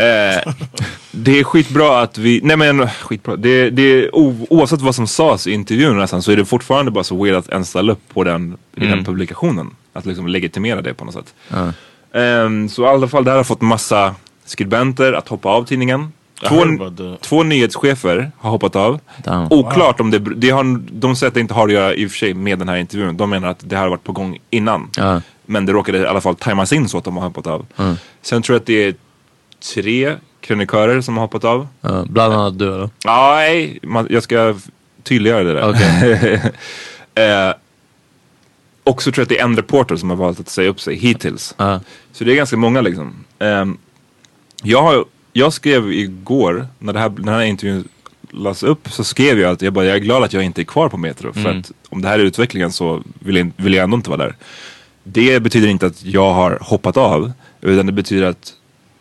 [0.00, 0.52] Eh,
[1.10, 3.36] det är skitbra att vi, nej men skitbra.
[3.36, 6.90] Det, det är, o, oavsett vad som sades i intervjun nästan så är det fortfarande
[6.90, 8.90] bara så weird att ens ställa upp på den, i Mm.
[8.96, 9.70] den publikationen.
[9.92, 11.34] Att liksom legitimera det på något sätt.
[12.14, 16.12] Ehm, så i alla fall det här har fått massa skribenter att hoppa av tidningen.
[16.48, 16.64] Två,
[17.20, 19.00] två nyhetschefer har hoppat av.
[19.24, 19.46] Damn.
[19.52, 22.10] Oklart om det, det har, de säger att det inte har att göra i och
[22.10, 23.16] för sig med den här intervjun.
[23.16, 24.90] De menar att det här har varit på gång innan.
[24.96, 25.20] Ja.
[25.46, 27.66] Men det råkade i alla fall tajmas in så att de har hoppat av.
[28.22, 28.94] Sen tror jag att det är
[29.74, 31.68] tre krönikörer som har hoppat av.
[31.80, 32.90] Ja, bland annat du eller?
[33.04, 34.54] Ja, nej, man, jag ska
[35.02, 35.70] tydliggöra det där.
[35.70, 36.42] Okej.
[37.26, 37.54] eh,
[38.84, 40.80] och så tror jag att det är en reporter som har valt att säga upp
[40.80, 41.54] sig hittills.
[41.56, 41.80] Ja.
[42.12, 43.24] Så det är ganska många liksom.
[43.38, 43.78] Ehm,
[44.62, 47.88] jag, har, jag skrev igår, när det här, den här intervjun
[48.30, 50.64] lades upp, så skrev jag att jag, bara, jag är glad att jag inte är
[50.64, 51.32] kvar på Metro.
[51.32, 54.22] För att om det här är utvecklingen så vill jag, vill jag ändå inte vara
[54.24, 54.36] där.
[55.04, 58.52] Det betyder inte att jag har hoppat av, utan det betyder att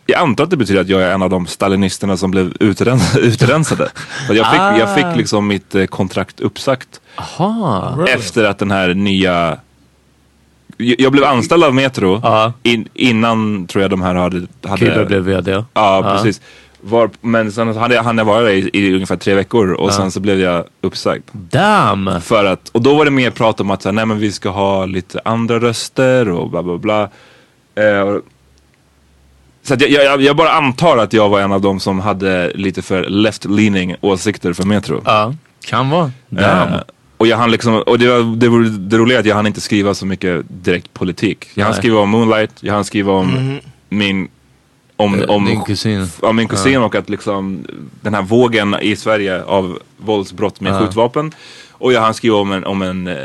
[0.09, 3.15] jag antar att det betyder att jag är en av de stalinisterna som blev utrens
[3.17, 3.89] utrensade.
[4.29, 8.05] Jag, fick, jag fick liksom mitt eh, kontrakt uppsagt Aha.
[8.07, 9.57] efter att den här nya
[10.77, 12.53] jag blev anställd av Metro Ja.
[12.63, 14.47] in, innan tror jag de här hade...
[14.63, 15.63] hade Krille blev vd.
[15.73, 16.41] Ja, precis.
[16.81, 19.93] Var, men sen hade jag, hann jag vara där i, i ungefär tre veckor och
[19.93, 21.23] sen så blev jag uppsagd.
[21.31, 22.21] Damn!
[22.21, 24.31] För att, och då var det mer prat om att så här, nej men vi
[24.31, 27.09] ska ha lite andra röster och bla bla bla.
[27.75, 28.21] Eh, och,
[29.63, 32.51] så att jag, jag, jag bara antar att jag var en av dem som hade
[32.55, 35.01] lite för left-leaning åsikter för Metro.
[35.05, 35.35] Ja,
[35.65, 36.11] kan vara.
[36.37, 36.81] Eh,
[37.17, 39.47] och jag hann liksom, och det, var, det, var, det roliga är att jag hann
[39.47, 41.47] inte skriva så mycket direkt politik.
[41.53, 41.77] Jag hann Nej.
[41.81, 44.27] skriva om Moonlight, jag hann skriva om min
[44.95, 46.07] om, Eh, om din kusin.
[46.21, 47.65] Ja, min kusin och att liksom
[48.01, 50.79] den här vågen i Sverige av våldsbrott med Ja.
[50.79, 51.31] skjutvapen.
[51.71, 53.15] Och jag hann skriva om en, om en eh,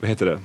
[0.00, 0.38] vad heter det?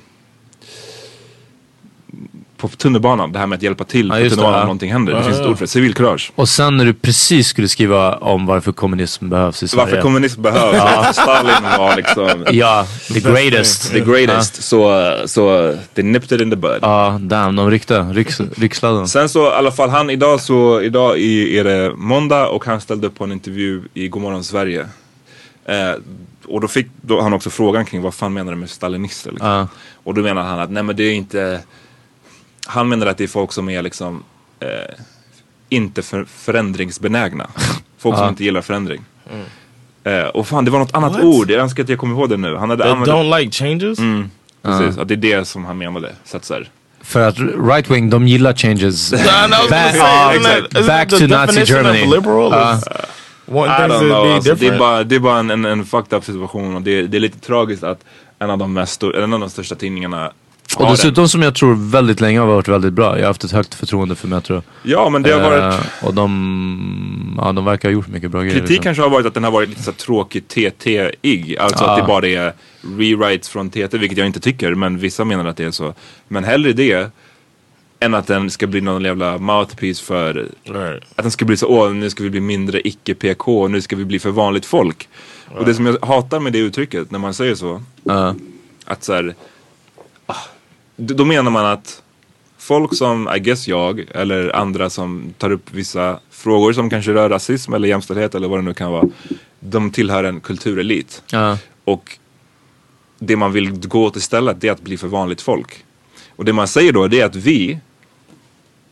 [2.67, 4.61] På tunnelbanan, det här med att hjälpa till Ja, på det, tunnelbanan ja.
[4.61, 5.13] om någonting händer.
[5.13, 5.49] Det Ja, finns ett ja.
[5.51, 6.31] ord för det, civilkurage.
[6.35, 9.85] Och sen när du precis skulle skriva om varför kommunism behövs i Sverige.
[9.85, 13.91] Varför kommunism behövs, varför Stalin var liksom Ja, the greatest.
[13.91, 14.63] the greatest.
[14.63, 16.79] Så, så they nipped it in the bud.
[16.81, 17.99] Ja, damn, de ryckte.
[18.01, 19.07] Rycks, rycksladden.
[19.07, 22.81] Sen så i alla fall han idag så, idag i- är det måndag och han
[22.81, 24.85] ställde upp på en intervju i Godmorgon Sverige.
[25.65, 25.91] Eh,
[26.47, 29.31] och då fick då han också frågan kring vad fan menar du med stalinister?
[29.31, 29.49] Liksom.
[29.49, 29.67] Ja.
[30.03, 31.59] Och då menar han att nej men det är inte,
[32.67, 34.23] han menar att det är folk som är liksom
[34.59, 34.67] eh,
[35.69, 37.47] inte för, förändringsbenägna.
[37.97, 39.01] Folk som inte gillar förändring.
[40.03, 42.37] Eh, och fan det var något annat ord, jag önskar att jag kommer ihåg det
[42.37, 42.55] nu.
[42.55, 43.99] Han hade That använt, don't like changes?
[43.99, 44.31] Mm.
[44.61, 46.11] precis, att det är det som han menade.
[46.25, 46.69] Så att så här,
[47.01, 47.39] För att
[47.69, 49.11] right wing, de gillar changes.
[49.69, 52.05] Back- say, that- isn't Back to Nazi Germany.
[52.05, 52.77] liberal Ja.
[52.77, 52.83] is
[53.45, 55.49] one I thing don't to know, be alltså, det är bara, det är bara en,
[55.49, 57.99] en, en fucked up situation och det, det är lite tragiskt att
[58.39, 60.31] en av de, mest, en av de största tidningarna
[60.77, 63.15] Och dessutom som jag tror väldigt länge har varit väldigt bra.
[63.15, 64.61] Jag har haft ett högt förtroende för Metro.
[64.83, 68.41] Ja men det har varit, Eh, och de, ja, de verkar ha gjort mycket bra
[68.41, 68.53] grejer.
[68.53, 68.83] kritik liksom.
[68.83, 71.57] kanske har varit att den har varit lite så tråkig TT-ig.
[71.57, 71.91] Alltså Ja.
[71.91, 72.53] att det bara är
[72.97, 75.93] rewrites från TT, vilket jag inte tycker, men vissa menar att det är så.
[76.27, 77.11] Men hellre det
[77.99, 80.33] än att den ska bli någon jävla mouthpiece för
[80.63, 81.03] Right.
[81.15, 84.05] att den ska bli så, åh nu ska vi bli mindre icke-PK, nu ska vi
[84.05, 85.07] bli för vanligt folk.
[85.57, 88.35] Och det som jag hatar med det uttrycket, när man säger så, Ja.
[88.85, 89.33] att så här, ah,
[91.07, 92.03] då menar man att
[92.57, 97.29] folk som, I guess jag, eller andra som tar upp vissa frågor som kanske rör
[97.29, 99.09] rasism eller jämställdhet eller vad det nu kan vara.
[99.59, 101.23] De tillhör en kulturelit.
[101.31, 101.57] Ja.
[101.83, 102.17] Och
[103.19, 105.85] det man vill gå åt istället är att bli för vanligt folk.
[106.35, 107.79] Och det man säger då det är att vi,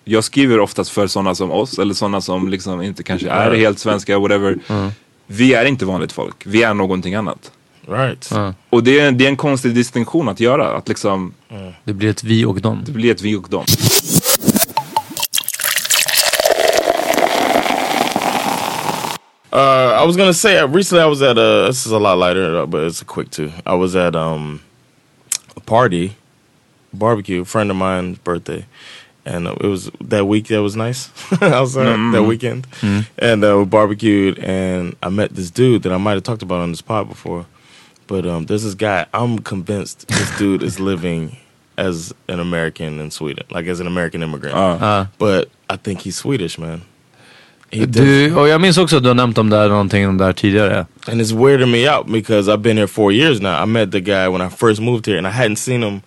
[0.03, 3.79] jag skriver oftast för sådana som oss eller sådana som liksom inte kanske är helt
[3.79, 4.59] svenska, whatever.
[5.27, 7.51] Vi är inte vanligt folk, vi är någonting annat.
[7.87, 8.27] Right.
[8.31, 8.53] Ja.
[8.69, 11.33] Och det är, det är en konstig distinktion att göra, att liksom
[11.83, 12.81] Det blir ett vi och dem.
[12.85, 13.65] det blir ett vi och dem.
[19.53, 21.65] Uh, I was gonna say uh, recently I was at a.
[21.67, 23.51] This is a lot lighter, uh, but it's a quick too.
[23.65, 24.61] I was at um
[25.57, 26.15] a party,
[26.93, 28.65] barbecue, friend of mine's birthday,
[29.25, 31.09] and uh, it was that week that was nice
[31.41, 32.65] outside that weekend,
[33.17, 36.61] and uh, we barbecued, and I met this dude that I might have talked about
[36.61, 37.45] on this pod before,
[38.11, 39.05] but um, there's this guy.
[39.13, 41.37] I'm convinced this dude is living
[41.77, 45.05] as an American in Sweden, like as an American immigrant, Ja.
[45.17, 46.81] but I think he's Swedish, man.
[47.71, 50.17] He Du, och jag minns också att du har nämnt om det här, någonting om
[50.17, 50.85] det här tidigare.
[51.07, 53.63] And it's weirding me out because I've been here four years now.
[53.63, 56.01] I met the guy when I first moved here, and I hadn't seen him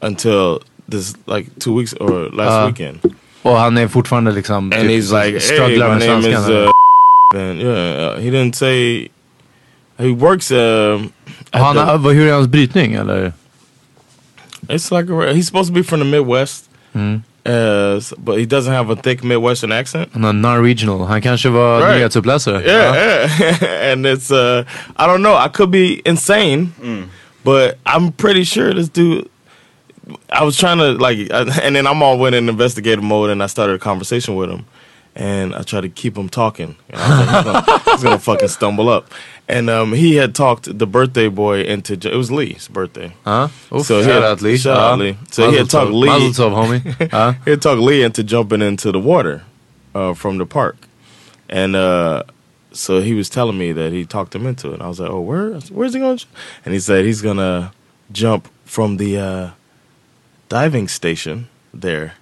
[0.00, 0.58] until
[0.90, 2.66] this like two weeks or last Ah.
[2.66, 2.98] weekend.
[3.42, 4.56] Och han är fortfarande liksom...
[4.72, 6.70] And typ he's like, "Hey, my name is." Uh,
[7.34, 9.08] and yeah, uh, he didn't say.
[9.98, 10.50] He works.
[10.50, 11.12] Um,
[11.52, 13.32] at han, the- hur är hans brytning eller?
[14.68, 17.22] it's like a, he's supposed to be from the Midwest, Mm.
[17.46, 20.08] uh, s- but he doesn't have a thick Midwestern accent.
[20.12, 21.06] Han har non-regional.
[21.06, 21.96] Han kanske var Right.
[21.96, 22.62] nyhetsuppläsare.
[22.64, 23.90] Yeah, yeah.
[23.92, 24.64] and it's uh
[24.96, 25.34] I don't know.
[25.36, 26.72] I could be insane,
[27.44, 29.28] but I'm pretty sure this dude.
[30.30, 33.42] I was trying to like, I- and then I'm all went in investigative mode, and
[33.42, 34.64] I started a conversation with him,
[35.16, 36.74] and I tried to keep him talking.
[36.90, 39.04] And I was like, he's, gonna, he's gonna fucking stumble up,
[39.48, 43.12] and um, he had talked the birthday boy into it was Lee's birthday.
[43.24, 43.48] Huh?
[43.72, 44.56] Uff, So he shout had- out Lee.
[44.56, 44.92] shout Ja.
[44.92, 45.16] out Lee.
[45.30, 45.92] So he had talked.
[45.92, 46.08] Lee.
[46.32, 47.12] Tov homie.
[47.12, 47.34] Ja.
[47.44, 49.42] He had talked Lee into jumping into the water
[49.94, 50.76] uh, from the park,
[51.48, 52.22] and uh,
[52.72, 54.80] so he was telling me that he talked him into it.
[54.80, 55.52] I was like, "Oh, where?
[55.70, 56.18] Where's he going?"
[56.64, 57.72] And he said he's gonna
[58.12, 59.50] jump from the uh,
[60.48, 62.14] diving station there.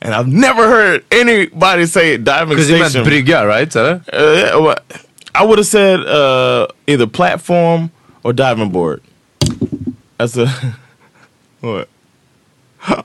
[0.00, 2.76] And I've never heard anybody say diving station.
[2.78, 3.76] Because he meant brygga, right?
[3.76, 4.76] Uh, yeah, well,
[5.34, 7.90] I would have said uh, either platform
[8.22, 9.02] or diving board.
[10.18, 10.46] That's a
[11.60, 11.88] what?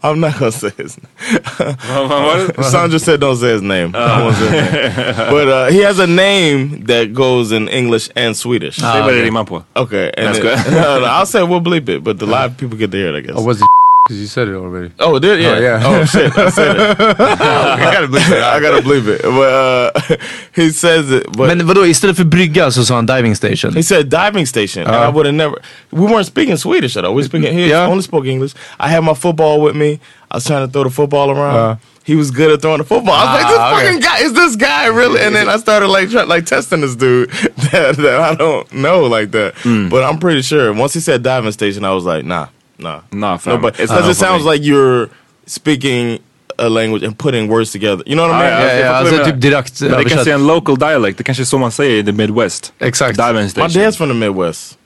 [0.03, 2.53] I'm not gonna say his name.
[2.63, 3.95] Sandra said don't say his name.
[3.95, 5.15] I won't say his name.
[5.30, 8.78] But uh, he has a name that goes in English and Swedish.
[8.78, 9.63] Det är vad det rimmar på.
[9.75, 10.73] Okay, and That's it- good.
[10.73, 13.23] no, no, I'll say we'll bleep it, but the live people get to hear it,
[13.23, 13.36] I guess.
[13.38, 13.67] Or was it
[14.07, 14.91] Because you said it already.
[14.99, 15.49] Oh, did yeah.
[15.57, 15.81] Oh, yeah.
[15.85, 16.99] Oh shit, I said it.
[16.99, 18.43] I gotta believe it.
[18.43, 19.21] I gotta believe it.
[19.21, 20.17] But uh,
[20.55, 21.25] he says it.
[21.37, 23.73] But Men vadå, istället för brygga så sa han diving station?
[23.75, 25.11] He said diving station, and I Uh.
[25.11, 25.55] would have never.
[25.91, 27.15] We weren't speaking Swedish at all.
[27.15, 27.53] We speaking.
[27.53, 27.89] He Yeah.
[27.91, 28.53] only spoke English.
[28.79, 29.99] I had my football with me.
[30.31, 31.55] I was trying to throw the football around.
[31.55, 31.75] Uh.
[32.07, 33.13] he was good at throwing the football.
[33.15, 33.85] I was like, "This Ah, okay.
[33.85, 36.95] fucking guy is this guy really?" And then I started like try, like testing this
[36.95, 37.29] dude
[37.71, 39.53] that, that I don't know like that.
[39.63, 39.89] Hmm.
[39.89, 42.47] But I'm pretty sure once he said diving station, I was like, "Nah,
[42.78, 43.53] nah, Nah, fam.
[43.53, 45.07] no." But It's because it sounds like you're
[45.47, 46.19] speaking
[46.59, 48.03] a language and putting words together.
[48.05, 48.67] You know what I Ah, mean?
[48.67, 50.34] ja, Ja, ja, alltså typ direkt Men det kanske är översatt.
[50.41, 51.17] en local dialect.
[51.17, 52.73] Det kanske är så man säger i the Midwest.
[52.80, 53.17] Exakt.
[53.17, 53.82] Diving station.
[53.82, 54.78] My dad's from the Midwest.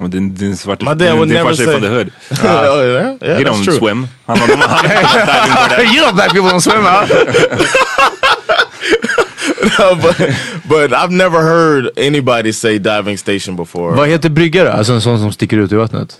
[0.00, 2.06] Men din, din svarte, My dad din, would din never say- från the hood.
[2.30, 3.78] oh, yeah, yeah, He that's don't true.
[3.78, 4.08] swim.
[4.26, 7.06] Han har, han har you know black people don't swim huh?
[9.78, 10.16] No, but
[10.68, 13.96] but I've never heard anybody say diving station before.
[13.96, 14.70] Vad heter brygga då?
[14.70, 16.18] Alltså en sån som sticker ut i vattnet?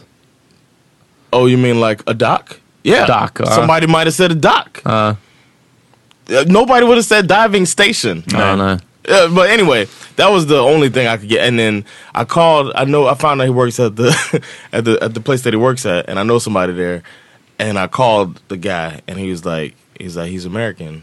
[1.35, 2.61] Oh, you mean like a dock?
[2.85, 3.47] Yeah, Dock, uh.
[3.47, 4.83] Somebody might have said a dock.
[4.85, 5.15] Ja,
[6.29, 8.23] Uh, nobody would have said diving station.
[8.29, 8.81] nej, nej.
[9.07, 11.47] Uh, but anyway, that was the only thing I could get.
[11.47, 12.73] And then I called.
[12.75, 14.09] I know I found out he works at the
[14.73, 17.03] at the at the place that he works at, and I know somebody there.
[17.59, 21.03] And I called the guy, and he was like, he's like, he's American.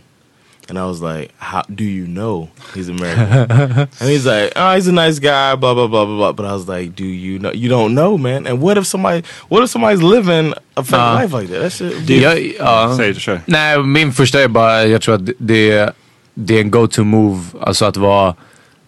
[0.72, 3.51] And I was like, how do you know he's American?
[3.99, 6.32] and he's like, oh, he's a nice guy, blah blah blah blah blah.
[6.32, 7.51] But I was like, do you know?
[7.51, 8.47] You don't know, man.
[8.47, 9.24] And what if somebody?
[9.49, 11.61] What if somebody's living a fake Uh, life like that?
[11.61, 12.09] That shit.
[12.09, 12.93] Jag, ja.
[12.97, 13.41] Säg det, kör.
[13.45, 15.89] Nej, min första är bara, jag tror att det,
[16.34, 17.41] det är en go-to move.
[17.61, 18.36] Alltså att vara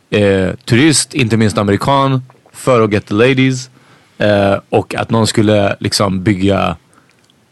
[0.09, 2.23] eh, turist, inte minst amerikan,
[2.53, 3.69] för att get the ladies.
[4.17, 6.75] Eh, och att någon skulle liksom bygga,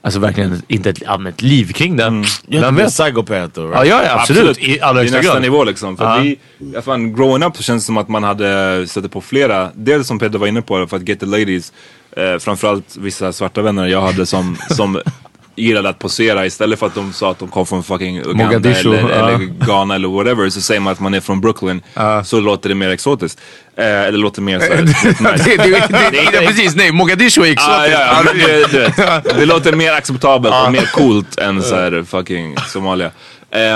[0.02, 2.04] alltså verkligen inte ett allmänt liv kring det.
[2.04, 2.94] You have Vem vet?
[3.00, 3.90] Ja, right?
[3.90, 4.60] ja, ja absolut.
[4.60, 5.42] I allra Det är högsta nästa grad.
[5.42, 5.98] nivå liksom.
[5.98, 6.18] För Ja.
[6.22, 6.40] vi,
[6.74, 10.08] ja, fan, growing up så känns det som att man hade sett på flera, dels
[10.08, 11.74] som Peter var inne på, för att get the ladies,
[12.18, 15.02] eh, framförallt vissa svarta vänner jag hade som, som
[15.56, 18.94] gillade att posera istället för att de sa att de kom från fucking Uganda Mogadishu,
[18.96, 19.30] eller, ja.
[19.30, 21.82] eller Ghana eller whatever så säger man att man är från Brooklyn
[22.24, 23.40] så låter det mer exotiskt.
[23.76, 24.82] Eh, eller låter mer såhär,
[25.46, 28.00] det, det, det, det, precis, nej, Mogadishu är Ah, exotiskt.
[28.00, 32.56] ja, ja, men det, det låter mer acceptabelt och mer coolt än så här fucking
[32.68, 33.12] Somalia.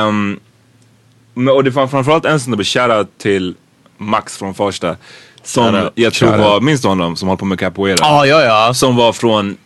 [0.08, 0.40] Um,
[1.34, 3.56] men, och det var framförallt en snubbe, shoutout till
[3.98, 4.96] Max från Farsta.
[5.44, 7.16] Som jag tror var, minns du honom?
[7.16, 7.98] Som håller på med capoeira.
[8.00, 8.74] Ja, ja, ja.
[8.74, 9.58] Som var från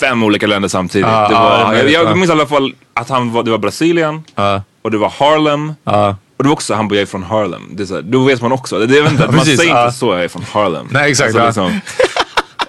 [0.00, 1.08] fem olika länder samtidigt.
[1.08, 2.14] Ah, det var, ah, jag jag, ah.
[2.14, 5.74] minns i alla fall att han var, det var Brasilien Ja, och det var Harlem.
[5.84, 6.16] ja.
[6.36, 7.62] Och det var också, han bara jag är från Harlem.
[7.70, 8.78] Det är så här, då vet man också.
[8.78, 10.88] Det, det, inte, man säger inte så, jag är från Harlem.
[10.90, 11.66] Nej, exakt, Alltså, ja.
[11.66, 11.80] liksom,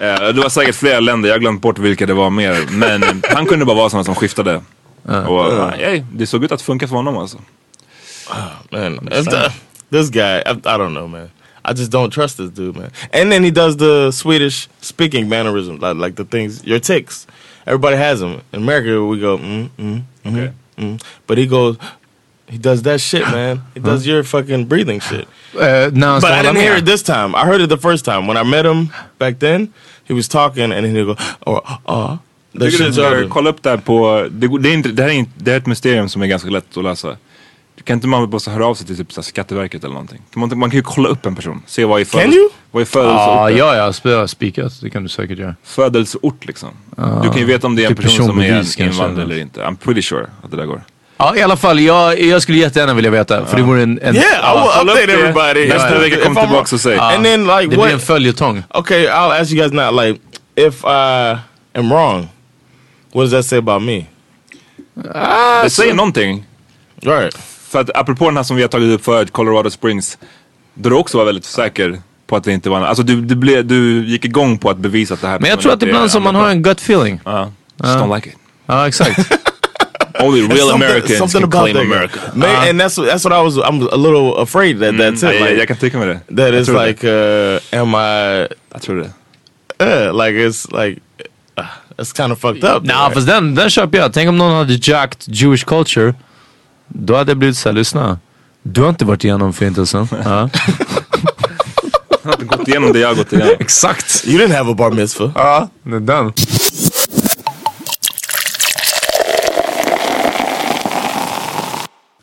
[0.00, 2.58] eh, det var säkert flera länder, jag har glömt bort vilka det var mer.
[2.70, 4.60] Men eh, han kunde bara vara sådana som skiftade.
[5.28, 7.38] Och eh, det såg ut att funka för honom alltså.
[8.70, 9.52] Man, it's the,
[9.90, 11.28] this guy, I, I don't know, man.
[11.70, 12.90] I just don't trust this dude, man.
[13.12, 17.26] And then he does the Swedish speaking mannerism, like, like the things, your ticks.
[17.66, 18.40] Everybody has them.
[18.52, 20.52] In America, we go, mm, mm, mm, Okay.
[20.78, 20.98] mm.
[21.26, 21.76] But he goes,
[22.48, 23.60] he does that shit, man.
[23.74, 25.26] He does your fucking breathing shit.
[25.54, 27.34] När han ska But I didn't hear it this time.
[27.34, 28.26] I heard it the first time.
[28.26, 28.88] When I met him
[29.18, 29.72] back then,
[30.08, 31.16] he was talking and he'd go,
[31.46, 32.16] or, uh,
[32.54, 33.30] the Jag tycker du shit ska jargon.
[33.30, 35.50] kolla upp det här på, det, går- det, är inte, det här är, inte, det
[35.50, 37.16] här är ett mysterium som är ganska lätt att lösa.
[37.84, 40.22] Kan inte man bara så höra av sig till typ så här Skatteverket eller någonting?
[40.32, 42.36] Kan man, man kan ju kolla upp en person, se vad är, födels,
[42.70, 43.90] vad är Ja, födelseort, ja, ja.
[43.90, 44.72] sp- Spikat.
[44.82, 45.54] Det kan du säkert göra.
[45.64, 46.68] födelseort liksom.
[47.22, 49.38] Du kan ju veta om det är en Typ person som är invandrare eller?
[49.40, 49.60] inte.
[49.60, 50.82] I'm pretty sure att det där går.
[51.16, 51.80] Ja, i alla fall.
[51.80, 53.46] Jag, jag skulle jättegärna vilja veta.
[53.46, 53.98] För det vore en...
[54.02, 55.12] en Yeah, I will update det.
[55.12, 55.68] everybody.
[55.68, 56.98] Nästa vecka kom I'm tillbaks och säg.
[56.98, 58.62] And then like det blir en följetong.
[58.70, 60.00] Okay, I'll ask you guys now.
[60.02, 60.20] Like,
[60.56, 61.36] if I
[61.78, 62.28] am wrong,
[63.12, 64.04] what does that say about me?
[65.64, 66.44] Det säger någonting.
[67.02, 67.38] Right.
[67.68, 70.18] För att apropå den här som vi har tagit upp förut, Colorado Springs.
[70.74, 73.66] Där du också var väldigt säker på att det inte var Alltså du, du, blev,
[73.66, 76.22] du gick igång på att bevisa att det här Men jag tror att ibland som
[76.22, 77.20] man har en gut feeling.
[77.24, 77.52] Ja,
[77.84, 78.36] just don't like it.
[78.66, 79.18] Ja, exakt.
[80.20, 81.84] Only real Americans something can claim that.
[81.84, 82.18] America.
[82.34, 83.56] Man, and that's that's what I was.
[83.56, 85.40] I'm a little afraid that that's Ja, it.
[85.40, 86.36] jag, Like, jag kan tycka med det.
[86.36, 86.86] that det.
[86.86, 88.46] like, uh, am I?
[88.72, 89.10] Jag tror det.
[89.84, 91.00] Uh, like it's like,
[91.58, 91.64] uh,
[91.96, 92.82] it's kind of fucked up.
[92.82, 93.14] Right?
[93.14, 94.12] fast den, den köper jag.
[94.12, 96.14] Tänk om någon hade jacked Jewish culture.
[96.88, 98.18] Då hade jag blivit såhär, lyssna.
[98.62, 100.08] Du har inte varit igenom förintelsen.
[100.24, 100.48] Ja.
[102.24, 103.54] Har inte gått igenom det jag har gått igenom.
[103.60, 104.24] Exakt.
[104.26, 105.30] You didn't have a bar mitzvah.
[105.34, 106.32] Ja, det är den.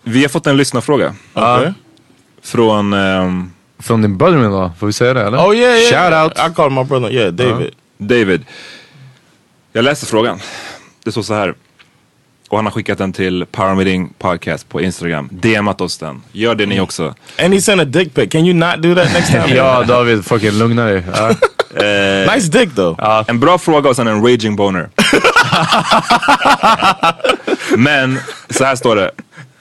[0.03, 1.15] Vi har fått en lyssnarfråga.
[1.33, 1.71] Okay.
[2.41, 2.93] Från...
[2.93, 5.37] ehm, Från din brother-in-law, får vi säga det eller?
[5.37, 6.09] Oh yeah, yeah.
[6.09, 6.51] Shout out.
[6.51, 7.11] I called my brother.
[7.11, 7.71] Yeah, David.
[7.97, 8.45] David.
[9.73, 10.39] Jag läste frågan.
[11.03, 11.53] Det står så här.
[12.49, 15.29] Och han har skickat den till Power Meeting Podcast på Instagram.
[15.31, 16.21] DMat oss den.
[16.31, 17.15] Gör det ni också.
[17.39, 18.29] And he sent a dick pic.
[18.31, 19.45] Can you not do that next time?
[19.55, 21.03] Ja, David, fucking lugna dig.
[21.13, 21.35] Ja.
[22.35, 23.23] Nice dick though.
[23.27, 24.89] En bra fråga och sen en raging boner.
[27.77, 28.19] Men
[28.49, 29.11] så här står det.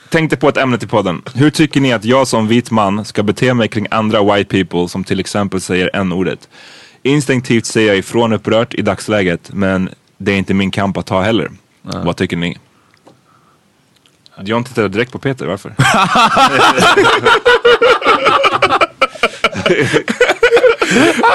[0.08, 1.22] Tänkte på ett ämne till podden.
[1.34, 4.88] Hur tycker ni att jag som vit man ska bete mig kring andra white people
[4.88, 6.48] som till exempel säger n-ordet?
[7.02, 11.20] Instinktivt säger jag ifrån upprört i dagsläget men det är inte min kamp att ta
[11.22, 11.50] heller.
[11.82, 12.58] Vad tycker ni?
[14.42, 15.74] John tittade er direkt på Peter, varför?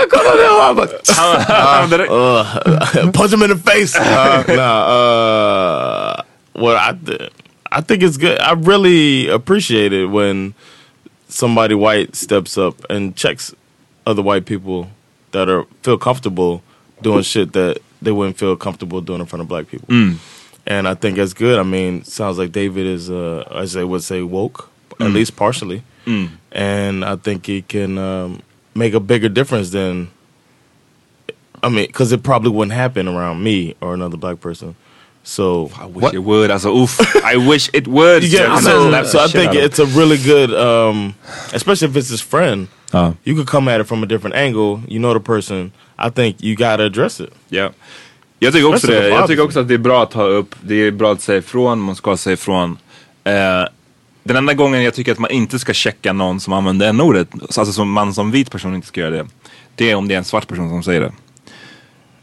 [0.10, 0.48] Kolla det!
[0.62, 0.88] Han bara,
[1.48, 3.96] Han direkt- Punch him in the face.
[4.00, 6.22] Uh, nah, uh,
[6.54, 7.30] what I th-
[7.72, 8.38] I think it's good.
[8.40, 10.54] I really appreciate it when
[11.28, 13.54] somebody white steps up and checks
[14.06, 14.88] other white people
[15.32, 16.62] that are feel comfortable
[17.02, 19.88] doing shit that they wouldn't feel comfortable doing in front of black people.
[19.88, 20.16] Mm.
[20.70, 21.60] And I think that's good.
[21.60, 25.84] I mean, sounds like David is, uh, as they would say, woke, at least partially.
[26.52, 28.42] And I think he can um,
[28.74, 30.10] make a bigger difference than
[31.62, 34.76] I mean, because it probably wouldn't happen around me or another black person.
[35.24, 36.50] So I wish it would.
[36.50, 37.00] Alltså oof.
[37.24, 38.24] I wish it would.
[38.24, 41.14] yeah, so, so I think it's a really good, um,
[41.54, 42.68] especially if it's his friend.
[42.94, 43.14] Ja.
[43.24, 44.82] You could come at it from a different angle.
[44.88, 45.72] You know the person.
[45.98, 47.34] I think you gotta address it.
[47.50, 47.72] Ja.
[48.40, 49.10] Jag tycker också det.
[49.10, 50.56] Jag tycker också att det är bra att ta upp.
[50.62, 51.80] Det är bra att säga ifrån.
[51.80, 52.78] Man ska säga ifrån.
[53.24, 53.34] Eh,
[54.24, 57.28] den enda gången jag tycker att man inte ska checka någon som använder en ordet
[57.42, 59.28] alltså som man som vit person inte ska göra det.
[59.76, 61.12] Det är om det är en svart person som säger det.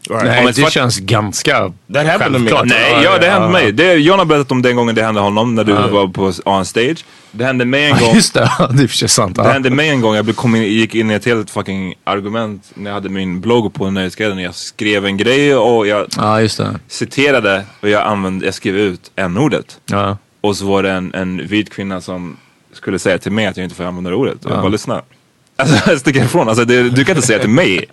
[0.09, 2.17] Nej, Om det känns ganska to me.
[2.19, 2.65] självklart.
[2.65, 3.71] Nej, ja det hände mig.
[3.71, 6.65] Det, John har berättat om den gången det hände honom när du var på on
[6.65, 7.05] stage.
[7.31, 8.15] Det hände mig en gång.
[8.15, 8.51] just det.
[8.71, 9.35] Det är för sant.
[9.35, 12.71] Det hände mig en gång, jag kom in, gick in i ett helt fucking argument
[12.73, 14.37] när jag hade min blogg på Nöjesguiden.
[14.37, 16.79] Jag skrev en grej och jag ja, just det.
[16.87, 19.79] citerade och jag, använde, jag skrev ut n-ordet.
[19.85, 20.17] Ja.
[20.41, 22.37] Och så var det en, en vit kvinna som
[22.73, 24.45] skulle säga till mig att jag inte får använda det ordet.
[24.45, 25.01] Och jag bara lyssna.
[25.59, 26.49] Alltså jag sticker ifrån.
[26.49, 27.85] Alltså, det, du kan inte säga till mig.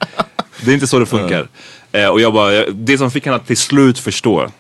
[0.61, 1.49] Det är inte så det funkar.
[1.95, 4.51] Eh, och jag bara, det som fick henne att till slut förstå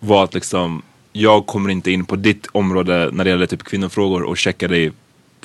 [0.00, 4.22] var att liksom jag kommer inte in på ditt område när det gäller typ kvinnofrågor
[4.22, 4.96] och checka dig på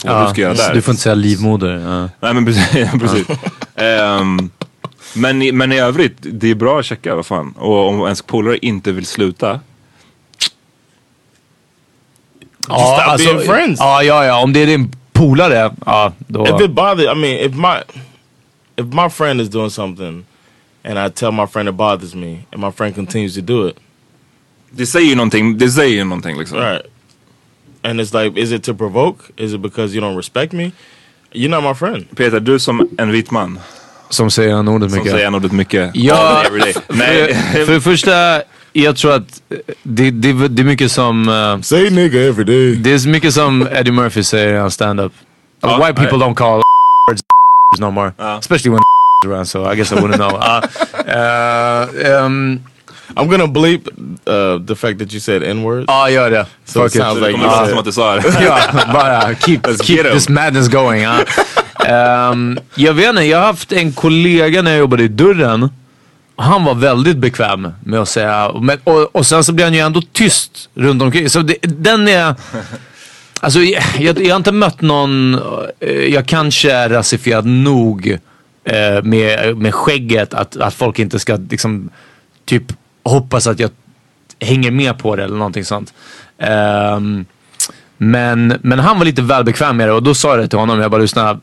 [0.07, 0.73] vad du ska göra där.
[0.73, 1.69] Du får inte säga livmoder.
[1.69, 2.09] Ja.
[2.19, 2.91] Nej men precis.
[3.01, 3.27] precis.
[3.75, 4.49] Ehm,
[5.13, 7.53] men, i, men i övrigt, det är bra att checka vad fan.
[7.57, 9.59] Och om ens polare inte vill sluta.
[12.67, 13.79] Ja, stop being friends.
[13.79, 14.43] ja, ja, ja.
[14.43, 16.47] Om det är din polare, ja då...
[16.47, 18.03] If it bothers, I mean, if my
[18.75, 20.25] if my friend is doing something,
[20.88, 23.75] and I tell my friend it bothers me, and my friend continues to do it,
[24.71, 26.57] Det säger ju någonting, det säger ju någonting liksom.
[26.57, 26.81] right?
[27.83, 29.23] And it's like, is it to provoke?
[29.38, 30.71] Is it because you don't respect me?
[31.33, 32.05] You're not my friend.
[32.17, 33.59] Peter, du som en vit man
[34.09, 35.11] Som säger han ordet som mycket.
[35.13, 35.91] säger ordet mycket.
[35.93, 36.73] Ja, every day.
[36.89, 38.41] Nej, för, för det första,
[38.73, 39.41] jag tror att
[39.83, 41.29] det, det, det är mycket som...
[41.29, 42.75] eh, Say nigga every day.
[42.75, 45.11] det är mycket som Eddie Murphy säger i hans stand-up.
[45.65, 46.61] Uh, white people don't call
[47.09, 47.21] words
[47.79, 48.11] no more.
[48.39, 48.79] Especially when
[49.26, 50.30] around, so I guess I wouldn't know.
[50.30, 50.61] Uh,
[51.07, 52.63] uh, um,
[53.15, 53.88] I'm gonna bleep
[54.28, 55.86] uh, the fact that you said n-words.
[55.88, 56.45] Ja, gör det.
[56.65, 57.01] So it Fuck it.
[57.01, 58.24] sounds Det like kommer låta som att du sa det.
[58.41, 58.59] ja,
[58.93, 61.01] bara keep, keep this madness going.
[61.01, 61.20] ja.
[61.86, 65.70] Ehm, jag vet inte, jag har haft en kollega när jag jobbade i dörren.
[66.36, 69.80] Han var väldigt bekväm med att säga, men, och, och sen så blir han ju
[69.80, 71.30] ändå tyst runt omkring.
[71.30, 72.36] Så det, den är...
[73.39, 75.39] Alltså jag, jag, jag har inte mött någon,
[75.80, 78.18] eh, jag kanske är rasifierad nog
[78.68, 81.89] eh, med, med skägget att, att folk inte ska liksom
[82.45, 82.63] typ
[83.03, 83.70] hoppas att jag
[84.39, 85.93] hänger med på det eller någonting sånt.
[86.38, 87.26] Ehm,
[87.99, 90.59] men, men han var lite väl bekväm med det och då sa jag det till
[90.59, 90.80] honom.
[90.80, 91.39] Jag bara lyssna,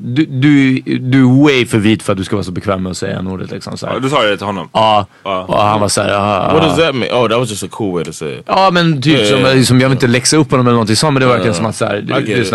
[0.00, 2.90] du, du, du är way för vit för att du ska vara så bekväm med
[2.90, 3.50] att säga n-ordet.
[3.50, 3.94] Liksom, så här.
[3.94, 4.68] Ja, du sa det till honom?
[4.72, 5.44] Ja, Ja.
[5.48, 6.68] och han var såhär, ja, What ja.
[6.68, 7.12] does that mean?
[7.24, 8.42] Oh, that was just a cool way to say it.
[8.46, 9.64] Ja men typ Ja, som, ja.
[9.64, 11.66] som, jag vill inte läxa upp honom eller någonting sånt men det var verkligen som
[11.66, 12.50] att såhär, it.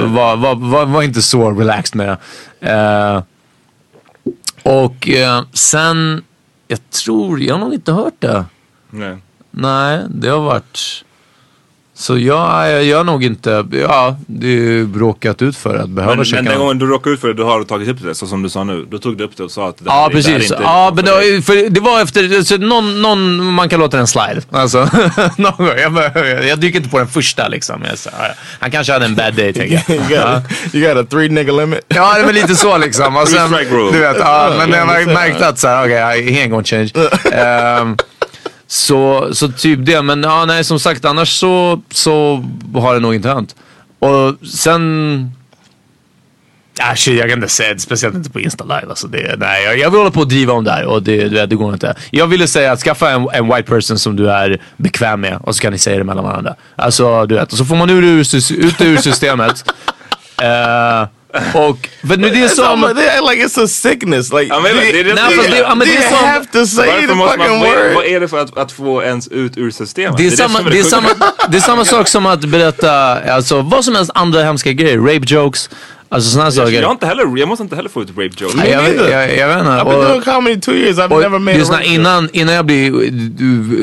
[0.00, 2.16] var, var, var, var inte så relaxed med
[2.60, 2.70] det.
[2.70, 3.22] Eh,
[4.62, 6.24] och eh, sen,
[6.68, 8.44] jag tror, jag har nog inte hört det.
[8.90, 9.16] Nej.
[9.50, 11.04] Nej, det har varit...
[12.00, 16.14] Så jag, jag, jag nog inte, ja, det är ju bråkat ut för att behöva
[16.14, 18.14] Men, checka men den gången du råkade ut för det, du har tagit upp det
[18.14, 18.86] så som du sa nu.
[18.90, 20.42] Då tog du upp det och sa att det, Ja det precis.
[20.50, 23.96] inte Ja men det var, för det var efter, så någon, någon, man kan låta
[23.96, 24.40] den slide.
[24.50, 24.78] Alltså,
[25.36, 25.78] någon gång.
[25.78, 27.82] Jag, bara- jag dyker inte på den första liksom.
[27.88, 28.26] Jag, ja,
[28.60, 29.96] han kanske hade en bad day tänker jag.
[29.96, 31.80] you, got, you got a three nigga limit.
[31.88, 33.16] Ja men lite så liksom.
[33.16, 33.50] Och sen,
[33.92, 36.90] du vet, ja, men jag mär- märkte att såhär, okej, okay, he ain't gonna change.
[37.32, 37.96] Ehm,
[38.70, 42.44] så, så typ det, men ja, nej som sagt annars så, så
[42.74, 43.56] har det nog inte hänt.
[43.98, 45.32] Och sen...
[46.96, 48.86] Shit, jag kan inte säga det, speciellt inte på Insta live.
[48.88, 51.28] Alltså det, nej, jag, jag vill hålla på och driva om det här och det,
[51.28, 51.94] du vet, det går inte.
[52.10, 55.56] Jag ville säga att skaffa en, en white person som du är bekväm med och
[55.56, 56.54] så kan ni säga det mellan varandra.
[56.76, 59.72] Alltså du vet, och så får man ur, ut ur systemet.
[60.42, 61.06] Eh,
[61.54, 62.80] och, för nu det är It's som...
[63.30, 64.32] like it's a sickness.
[64.32, 65.90] Like, Ja, men do you- det är det Nej, fast det- ja, men do det
[65.96, 67.94] är you som- have to say Varför the måste man, fucking vad, är, word?
[67.94, 70.16] vad är det för att, att få ens ut ur systemet?
[70.18, 71.08] Det är, samma, som är det, är samma,
[71.48, 72.92] det är samma sak som att berätta
[73.34, 74.98] alltså, vad som helst andra hemska grejer.
[74.98, 75.70] Rape jokes,
[76.08, 76.82] alltså sådana saker.
[76.82, 78.56] Jag, inte heller, jag måste inte heller få ut rape jokes.
[78.56, 79.70] Nej, jag, vet- jag, jag vet inte.
[79.70, 80.96] I've been doing comedy two years.
[80.98, 81.84] I've never made a rape joke.
[81.94, 82.90] innan, innan jag blir,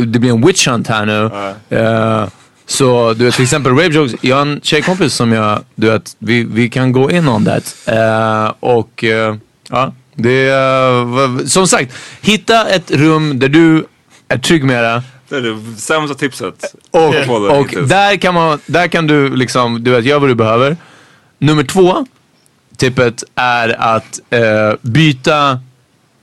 [0.06, 1.30] det blir en witch hunt här nu.
[1.78, 2.28] Eh,
[2.68, 4.16] så du vet till exempel rape jokes.
[4.22, 7.76] Jag har en tjejkompis som jag, du vet, vi, vi kan gå in on that.
[7.86, 9.36] Eh, och eh,
[9.70, 13.86] ja, det är, eh, som sagt, hitta ett rum där du
[14.28, 15.03] är trygg med det.
[15.30, 16.76] Det är det sämsta tipset.
[16.91, 17.89] Och, och hittills.
[17.89, 20.78] där, kan man, där kan du liksom, du vet, göra vad du behöver.
[21.39, 22.05] Nummer två,
[22.78, 25.59] tippet är att eh, byta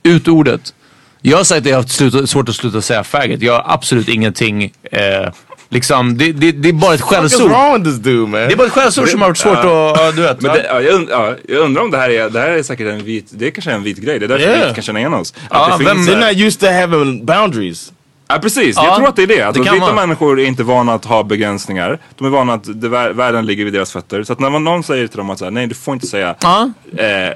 [0.03, 0.73] ut ordet.
[1.21, 3.41] Jag har sagt att jag har haft svårt att sluta säga faggot.
[3.41, 5.29] Jag har absolut ingenting, eh,
[5.73, 7.49] liksom, det, det, det är bara ett skällsord.
[7.51, 8.31] wrong with this dude, man?
[8.31, 10.41] Det är bara ett skällsord som har varit svårt att, ja, du vet.
[10.41, 12.63] Men det, ja, jag, und, ja, jag undrar om det här är, det här är
[12.63, 14.19] säkert en vit, det är kanske en vit grej.
[14.19, 14.55] Det är därför Yeah.
[14.57, 15.33] vi inte kan känna igen oss.
[15.49, 17.91] Att Ja, det vem- finns, They're eh, not used to having boundaries.
[18.27, 19.35] Ja precis, Ja, jag tror att det är det.
[19.35, 21.99] det Alltså, kan vita människor är inte vana att ha begränsningar.
[22.17, 24.23] De är vana att det, vär- världen ligger vid deras fötter.
[24.23, 26.07] Så att när man, någon säger till dem att så här, nej du får inte
[26.07, 26.69] säga Ja.
[26.97, 27.33] eh,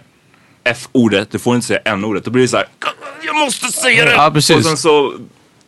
[0.64, 2.24] F-ordet, du får inte säga N-ordet.
[2.26, 2.66] Då blir det så här,
[3.26, 4.12] jag måste säga det!
[4.12, 4.56] Ja, precis.
[4.58, 5.14] Och sen så,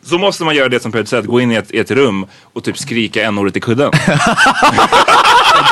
[0.06, 1.92] så måste man göra det som Peter säger, att gå in i ett, i ett
[1.92, 3.92] rum och typ skrika N-ordet i kudden.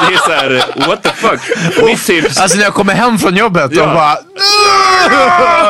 [0.08, 1.40] det är så här, what the fuck.
[1.86, 3.84] Mitt tips, Alltså när jag kommer hem från jobbet Ja.
[3.84, 4.16] och bara...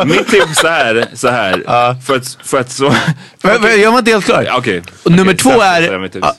[0.06, 2.94] mitt tips är så här, för att, för att så...
[3.42, 4.48] Men Jag var inte helt klar.
[5.04, 5.82] Och nummer Okej, två är,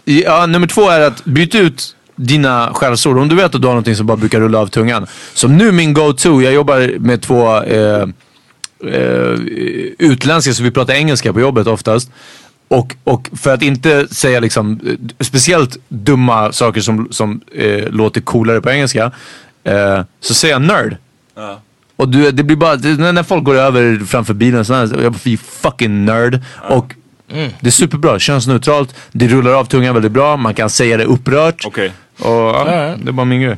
[0.04, 3.18] ja, nummer två är att byta ut dina skällsord.
[3.18, 5.06] Om du vet att du har någonting som bara brukar rulla av tungan.
[5.34, 8.06] Som nu min go-to, jag jobbar med två eh,
[8.84, 9.40] eh,
[9.98, 12.10] utländska så vi pratar engelska på jobbet oftast.
[12.68, 18.20] Och, och för att inte säga liksom eh, speciellt dumma saker som, som eh, låter
[18.20, 19.12] coolare på engelska.
[19.64, 20.96] Eh, så säger jag nerd.
[21.96, 25.12] Och du, det blir bara, det, när folk går över framför bilen så här, jag
[25.12, 26.40] bara fucking nerd.
[26.68, 26.94] Och
[27.60, 31.66] det är superbra, könsneutralt, det rullar av tungan väldigt bra, man kan säga det upprört.
[31.66, 31.92] Okej.
[32.18, 33.56] Och ja, det är bara min grej.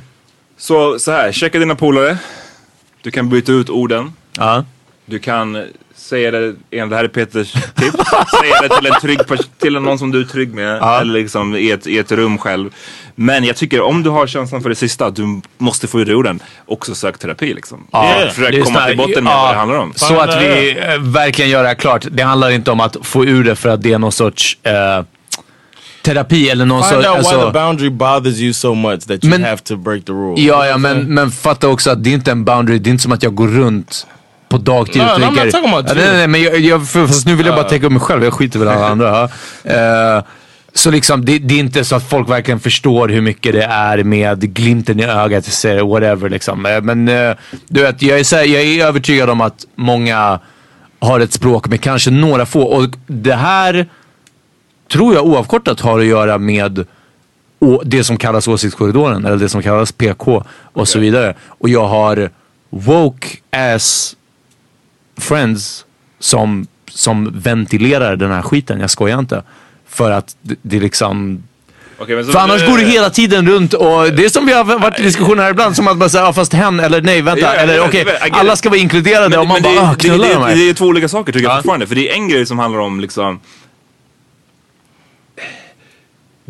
[0.58, 2.18] Så, så här, checka dina polare.
[3.02, 4.12] Du kan byta ut orden.
[4.36, 4.64] Ja.
[5.10, 7.96] Du kan säga det, det här är Peters tips.
[8.40, 9.18] säga det till en trygg
[9.58, 10.82] till någon som du är trygg med.
[10.82, 12.70] Eller liksom i ett, i ett rum själv.
[13.14, 16.40] Men jag tycker om du har känslan för det sista, du måste få ur orden.
[16.66, 17.86] Också sök terapi liksom.
[17.92, 19.92] Ja, Försök det är komma till botten med ja, vad det handlar om.
[19.96, 22.06] Så att vi eh, verkligen gör det här klart.
[22.10, 25.04] Det handlar inte om att få ur det för att det är någon sorts eh,
[26.02, 27.08] terapi eller någon Find sorts...
[27.08, 30.04] out why the Alltså, boundary bothers you so much that you Men- have to break
[30.04, 30.40] the rule.
[30.42, 32.78] ja, ja, men, men fatta också att det är inte en boundary.
[32.78, 34.06] Det är inte som att jag går runt
[34.50, 35.44] på dagtid No, och no, I'm tänker...
[35.44, 37.68] not talking about Ja, nej, nej, men jag, jag, för, fast nu vill jag bara
[37.68, 38.24] täcka upp mig själv.
[38.24, 39.22] Jag skiter väl i alla andra.
[39.64, 40.24] Eh,
[40.72, 44.02] Så liksom det, det är inte så att folk verkligen förstår hur mycket det är
[44.04, 46.66] med glimten i ögat, säger whatever liksom.
[46.66, 47.36] Eh, Men eh,
[47.68, 50.40] du vet, jag är, så här, jag är övertygad om att många
[51.00, 52.62] har ett språk med kanske några få.
[52.62, 53.86] Och det här
[54.92, 56.86] tror jag oavkortat har att göra med
[57.84, 61.34] det som kallas åsiktskorridoren eller det som kallas PK och så vidare.
[61.48, 62.30] Och jag har
[62.70, 64.16] woke ass
[65.18, 65.84] friends
[66.18, 68.80] som, som ventilerar den här skiten.
[68.80, 69.42] Jag skojar inte.
[69.88, 71.42] För att det, det liksom
[71.98, 74.52] Okej, men så- för annars går det hela tiden runt och det är som vi
[74.52, 77.22] har varit i diskussioner här ibland som att man säger ja, fast hen eller nej
[77.22, 79.94] vänta Ja, ja, eller okej get alla ska vara inkluderade och man det, bara ah,
[79.98, 80.48] det, knulla det, de här.
[80.48, 81.56] det, det är två olika saker tycker jag Ja.
[81.56, 81.86] fortfarande.
[81.86, 83.40] För det är en grej som handlar om liksom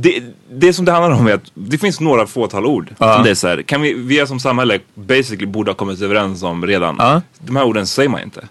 [0.01, 0.22] det,
[0.53, 2.90] det som det handlar om är att det finns några fåtal ord.
[2.98, 3.14] Ja.
[3.14, 6.03] Som det är så här, kan vi, vi är som samhälle basically borde ha kommit
[6.03, 6.96] överens om redan.
[6.98, 7.22] Ja.
[7.38, 8.48] De här orden säger man inte.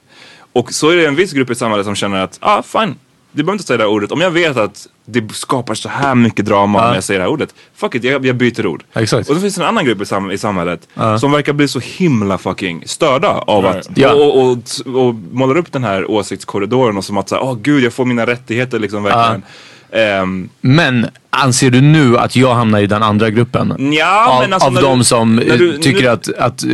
[0.54, 2.96] Och så är det en viss grupp i samhället som känner att, ah fine,
[3.32, 4.12] du behöver inte säga det här ordet.
[4.12, 7.32] Om jag vet att det skapar så här mycket drama när jag säger det här
[7.32, 8.84] ordet, fuck it, jag, jag byter ord.
[8.94, 9.30] Exakt.
[9.30, 11.20] Och så finns det en annan grupp i, sam i samhället Ja.
[11.20, 14.14] som verkar bli så himla fucking störda av att, Ja.
[14.14, 14.52] och, och,
[14.86, 18.06] och, och målar upp den här åsiktskorridoren och som att säga, åh gud jag får
[18.06, 19.44] mina rättigheter liksom verkligen.
[19.92, 23.74] Ehm, Men anser du nu att jag hamnar i den andra gruppen?
[23.78, 26.64] Nja, av men alltså av de du- som när eh, du- tycker nu- att, att
[26.64, 26.70] eh,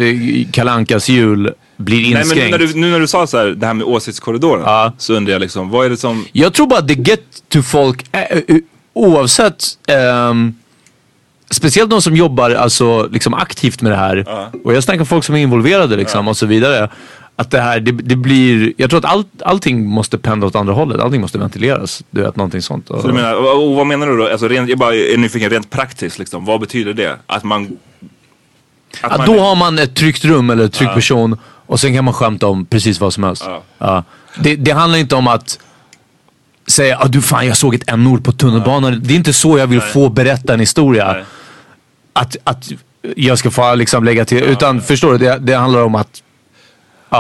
[0.52, 2.52] Kalle Ankas jul blir nej men inskränkt.
[2.52, 5.40] när du, nu när du sa så här, det här med åsiktskorridoren så undrar jag
[5.40, 8.42] liksom, vad är det som Jag tror bara att det get to folk eh,
[8.94, 10.56] oavsett ehm,
[11.50, 14.26] Speciellt de som jobbar alltså, liksom aktivt med det här.
[14.64, 16.90] Och jag snackar folk som är involverade liksom, och så vidare.
[17.38, 20.74] Att det här, det, det blir, jag tror att all, allting måste pendla åt andra
[20.74, 21.02] hållet.
[21.02, 22.04] Allting måste ventileras.
[22.12, 22.88] Du vet, någonting sånt.
[22.88, 24.28] Så du menar, och, och vad menar du då?
[24.28, 26.46] Alltså, rent, jag bara är nyfiken rent praktiskt liksom.
[26.46, 27.18] Vad betyder det?
[27.28, 27.78] Att man...
[29.02, 31.96] Att Ja, man då har man ett tryggt rum eller en trygg person och sen
[31.96, 33.44] kan man skämta om precis vad som helst.
[33.48, 33.64] Ja.
[33.78, 34.04] Ja.
[34.40, 35.60] Det, det handlar inte om att
[36.68, 39.02] säga ah, du fan jag såg ett n-ord på tunnelbanan.
[39.04, 41.14] Det är inte så jag vill få berätta en historia.
[41.14, 41.24] Nej.
[42.14, 42.72] Att, att
[43.16, 44.44] jag ska få liksom lägga till.
[44.44, 46.24] Utan förstår du, det, det handlar om att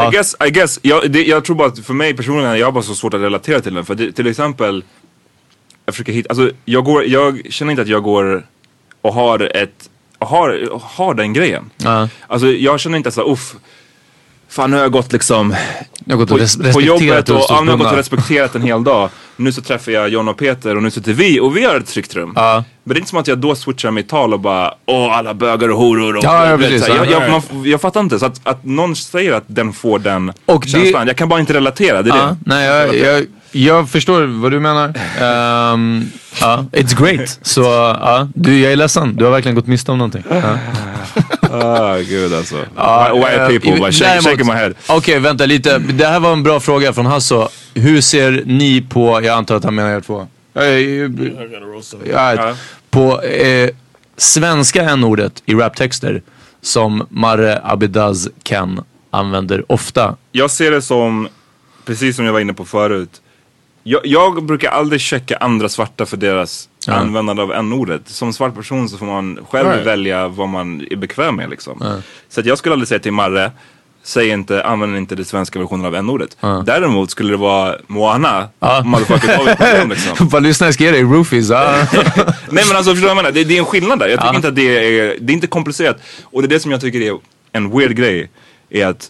[0.03, 0.09] Ja.
[0.09, 2.71] I guess, I guess jag, det, jag tror bara att för mig personligen, jag har
[2.71, 3.85] bara så svårt att relatera till den.
[3.85, 4.83] För det, till exempel,
[5.85, 8.45] jag försöker hitta, alltså jag, går, jag känner inte att jag går
[9.01, 9.89] och har ett,
[10.19, 11.69] har, har den grejen.
[11.77, 12.09] Ja.
[12.27, 13.55] Alltså jag känner inte såhär, uff,
[14.49, 15.55] fan nu har jag gått liksom
[16.05, 17.97] jag har gått på, och res- på jobbet och, ja, nu har jag gått och
[17.97, 19.09] respekterat en hel dag.
[19.37, 21.87] Nu så träffar jag John och Peter och nu sitter vi och vi har ett
[21.87, 22.33] tryggt rum.
[22.35, 22.63] Ja.
[22.83, 25.33] Men det är inte som att jag då switchar mitt tal och bara åh alla
[25.33, 26.17] bögar och horor.
[26.17, 26.87] Och, Ja, ja, precis.
[26.87, 27.05] jag, Ja.
[27.21, 28.19] jag, man, jag fattar inte.
[28.19, 31.07] Så att, att någon säger att den får den Och det- känslan.
[31.07, 32.01] Jag kan bara inte relatera.
[32.01, 32.37] Det är Ja, det.
[32.45, 34.87] nej, jag, jag, jag förstår vad du menar.
[35.21, 36.05] Ehm,
[36.41, 37.39] ja, it's great.
[37.41, 39.15] Så ja, du, jag är ledsen.
[39.15, 40.23] Du har verkligen gått miste om någonting.
[41.61, 41.93] Ja.
[41.93, 42.55] Ah, gud alltså.
[42.75, 44.73] Ja, White eh, people, bara shake, shaking my head.
[44.87, 45.77] Okej, vänta lite.
[45.77, 47.47] Det här var en bra fråga från Hasso.
[47.73, 50.27] Hur ser ni på, jag antar att han menar er två.
[52.13, 52.55] Ja.
[52.89, 53.69] på eh,
[54.17, 56.21] svenska n-ordet i raptexter
[56.61, 58.81] som Marre Abidaz Ken
[59.11, 60.15] använder ofta.
[60.31, 61.27] Jag ser det som,
[61.85, 63.21] precis som jag var inne på förut.
[63.87, 66.93] Jag, jag brukar aldrig checka andra svarta för deras Ja.
[66.93, 68.01] användande av n-ordet.
[68.05, 69.85] Som svart person så får man själv Right.
[69.87, 72.01] välja vad man är bekväm med liksom.
[72.29, 73.51] Så att jag skulle aldrig säga till Marre,
[74.03, 76.37] säg inte, använd inte den svenska versionen av n-ordet.
[76.65, 78.81] Däremot skulle det vara Moana, Ja.
[78.85, 80.27] motherfucker, har vi problem liksom.
[80.29, 81.03] Vad lyssnare ska ge dig?
[81.03, 81.49] Roofies?
[81.49, 81.75] Ja.
[82.49, 83.31] Nej men alltså förstår du vad jag menar?
[83.31, 84.07] Det, det är en skillnad där.
[84.07, 84.35] Jag tycker Ja.
[84.35, 85.97] inte att det är, det är inte komplicerat.
[86.23, 87.17] Och det är det som jag tycker är
[87.51, 88.29] en weird grej.
[88.69, 89.09] Är att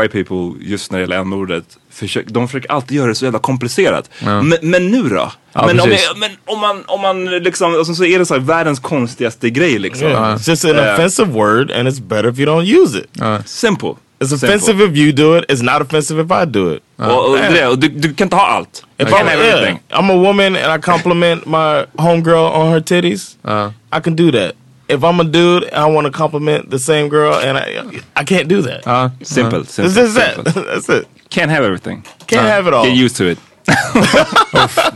[0.00, 3.38] white people, just när det gäller n-ordet, försöker, de försöker alltid göra det så jävla
[3.38, 4.10] komplicerat.
[4.20, 5.32] Men, men nu då?
[5.52, 8.26] Ja, men, om jag, men om man, om man liksom, och så, så är det
[8.26, 10.08] så här världens konstigaste grej liksom.
[10.08, 10.36] Yeah.
[10.36, 13.08] It's just an Uh, offensive word, and it's better if you don't use it.
[13.48, 13.94] Simple.
[14.18, 14.48] It's Simple.
[14.48, 15.44] offensive if you do it.
[15.48, 16.82] It's not offensive if I do it.
[16.96, 18.84] Och, och, det, du, du kan inte ha allt.
[18.98, 19.80] If can't I'm, have yeah, everything.
[19.90, 23.70] I'm a woman and I compliment my homegirl on her titties, Uh.
[23.92, 24.52] I can do that.
[24.88, 28.48] If I'm a dude I want to compliment the same girl, and I, I can't
[28.48, 28.86] do that.
[28.86, 29.10] Ja.
[29.22, 30.34] Simple, It's simple, just that.
[30.34, 30.62] simple.
[30.64, 31.08] That's it.
[31.30, 32.04] Can't have everything.
[32.26, 32.84] Can't have it all.
[32.84, 33.38] Get used to it.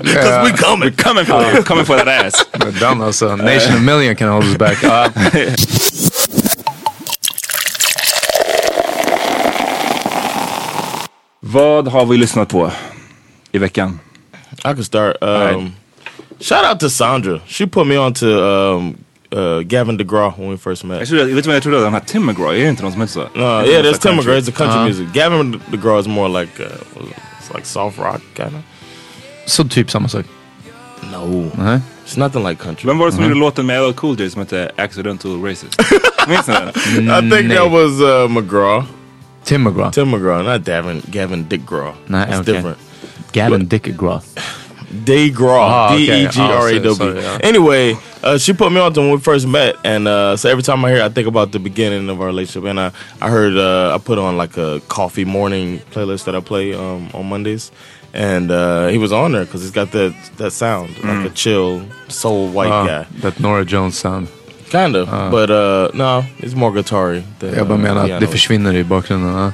[0.03, 0.81] Because we coming.
[0.91, 1.63] We're coming for you.
[1.65, 2.45] Coming for that ass.
[2.81, 3.37] Done alltså.
[3.37, 4.81] Nation of million can hold us back.
[4.83, 5.09] Ja.
[11.41, 12.71] Vad har vi lyssnat på
[13.53, 13.99] i veckan?
[14.53, 15.17] I can start.
[15.21, 15.73] Um, right.
[16.41, 17.41] Shout out to Sandra.
[17.47, 18.97] She put me on to um,
[19.33, 20.99] uh, Gavin DeGraw when we first met.
[20.99, 21.81] Jag trodde, vet du vad jag trodde?
[21.81, 23.21] Den här Tim McGraw, är det inte någon som heter så?
[23.35, 24.17] No, yeah, there's Tim.
[24.17, 24.39] McGraw.
[24.41, 25.07] It's a country music.
[25.13, 26.67] Gavin DeGraw is more like uh,
[27.41, 28.63] it's like soft rock kind of.
[29.47, 30.25] Så typ samma sak.
[31.13, 31.81] No, Nej.
[32.07, 32.87] it's nothing like country.
[32.89, 35.81] Vem var det som gjorde låten med LL Cool J som hette Accidental Racist?
[36.29, 36.69] Minns ni den?
[37.27, 37.57] I think Nej.
[37.57, 38.85] that was uh, McGraw,
[39.45, 39.91] Tim McGraw.
[39.93, 41.03] Tim McGraw, not Gavin.
[41.11, 41.93] Gavin DeGraw.
[42.07, 42.53] Nah, it's okay.
[42.53, 42.79] different.
[43.33, 44.21] Gavin Dick McGraw.
[45.05, 45.59] Degra.
[45.61, 46.07] Ah, okay.
[46.07, 46.95] D E G R A Oh, W.
[46.95, 47.39] sorry, yeah.
[47.45, 50.63] Anyway, uh, she put me on to when we first met, and uh, so every
[50.63, 52.69] time I hear, it, I think about the beginning of our relationship.
[52.69, 56.41] And I, I heard, uh, I put on like a coffee morning playlist that I
[56.41, 57.71] play um, on Mondays,
[58.13, 61.83] and uh, he was on there because he's got that that sound, like a chill
[62.09, 64.29] soul white Ah, guy, that Nora Jones sound.
[64.71, 65.09] kind of.
[65.33, 67.23] But uh, no, it's more guitar-y.
[67.39, 68.21] Than, Jag bara uh, menar att piano.
[68.21, 69.53] det försvinner i bakgrunden.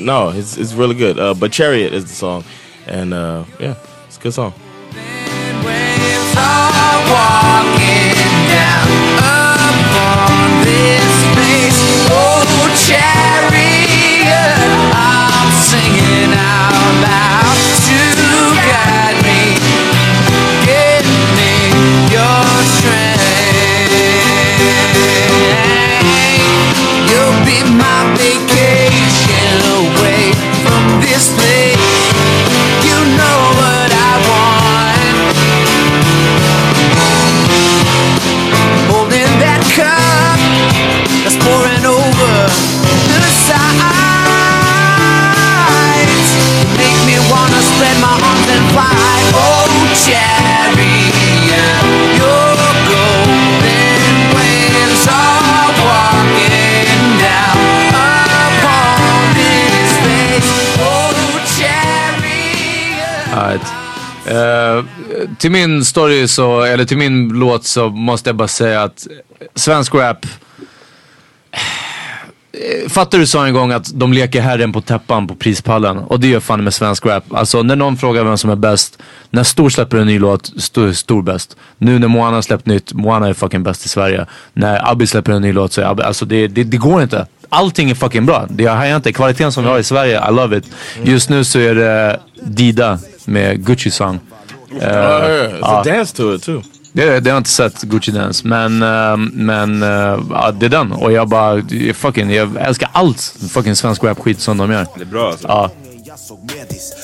[0.00, 1.18] no, it's it's really good.
[1.18, 2.44] Uh, but Chariot is the song,
[2.86, 3.74] and uh, yeah,
[4.08, 4.52] it's a good song
[8.54, 8.88] down
[9.18, 11.80] upon this face.
[12.10, 12.42] Oh,
[12.86, 13.23] child.
[64.26, 64.84] Eh,
[65.38, 69.06] till min story så, eller till min låt så måste jag bara säga att
[69.54, 70.26] svensk rap
[72.54, 76.20] Eh, Fattar du sa en gång att de leker herren på täppan på prispallen och
[76.20, 77.24] det gör fan med svensk rap.
[77.34, 78.98] Alltså när någon frågar vem som är bäst,
[79.30, 81.56] när Stor släpper en ny låt, Stor, stor bäst.
[81.78, 84.26] Nu när Moana släppt nytt, Moana är fucking bäst i Sverige.
[84.52, 87.26] När Abby släpper en ny låt så är Abby, alltså det, det, det går inte.
[87.48, 88.46] Allting är fucking bra.
[88.50, 89.12] Det har jag inte.
[89.12, 90.64] Kvaliteten som vi har i Sverige, I love it.
[91.02, 94.18] Just nu så är det Dida med Gucci song.
[94.80, 95.52] Eh, Oh, yeah.
[95.52, 95.80] It's ja.
[95.80, 96.62] a dance to it too.
[96.96, 100.70] Det, det har jag inte sett Gucci Dance, men, eh, men eh, ja, det är
[100.70, 100.92] den.
[100.92, 101.62] Och jag bara,
[101.94, 103.20] fucking, jag älskar allt
[103.50, 104.86] fucking svensk rap-skit som de gör.
[104.96, 105.48] Det är bra alltså.
[105.48, 105.70] Ja.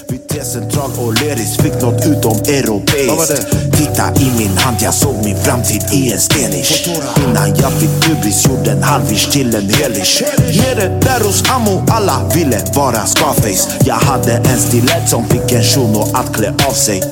[0.08, 3.46] Vid T-central och Leris Fick något utom europeiskt.
[3.72, 8.46] Titta i min hand, jag såg min framtid i en stenish Innan jag fick pubis
[8.46, 13.70] gjorde en halvish till en helish Nere där hos Ammo, alla ville vara Scarface.
[13.84, 17.02] Jag hade en stilett som fick en shuno att klä av sig.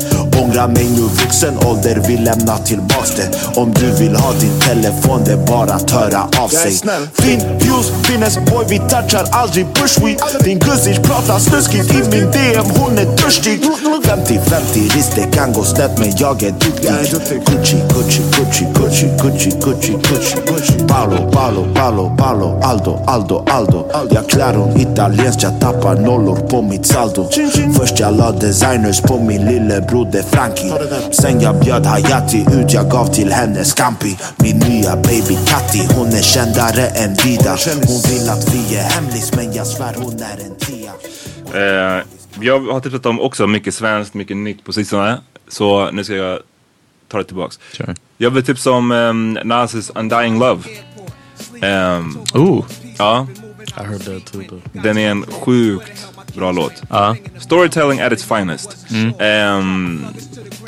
[0.42, 3.28] Ångrar mig nu vuxen ålder, vill lämna tillbaks det.
[3.54, 6.72] Om du vill ha din telefon, det är bara att höra av sig.
[7.14, 12.64] Fin views, finnes boy, vi touchar aldrig bushweed Din gussish pratar snuskigt i min DM,
[12.78, 13.60] hon är törstig.
[14.02, 16.90] 50-50, visst det kan gå snett men jag är duktig.
[17.46, 19.92] Gucci, Gucci, Gucci, Gucci, Gucci, Gucci,
[20.46, 23.90] Gucci Paolo, Paolo, Paolo, Paolo, Aldo, Aldo, Aldo.
[24.10, 27.28] Jag klär hon italienskt, jag tappar nollor på mitt saldo.
[27.76, 30.72] Först jag la designers på min lillebroder Frankie.
[31.12, 34.16] Sen jag bjöd Hayati ut, jag gav till henne Scampi.
[34.36, 37.56] Min nya baby Katti, hon är kändare än Vida.
[37.86, 40.92] Hon vill att vi är hemlis men jag svär hon är en tia.
[41.54, 45.20] Eh, jag har tipsat om också mycket svenskt, mycket nytt på sistone.
[45.48, 46.38] Så nu ska jag
[47.08, 47.58] ta det tillbaks.
[47.72, 47.94] Sure.
[48.16, 50.62] Jag vill tipsa om um, Nas' Undying Love.
[51.62, 52.64] Ehm, Ooh.
[52.98, 53.26] ja,
[53.76, 54.42] I heard that too.
[54.42, 54.82] Though.
[54.82, 56.06] den är en sjukt
[56.38, 56.82] bra låt.
[56.90, 57.16] Ja.
[57.38, 58.86] Storytelling at its finest.
[59.18, 60.06] Ehm,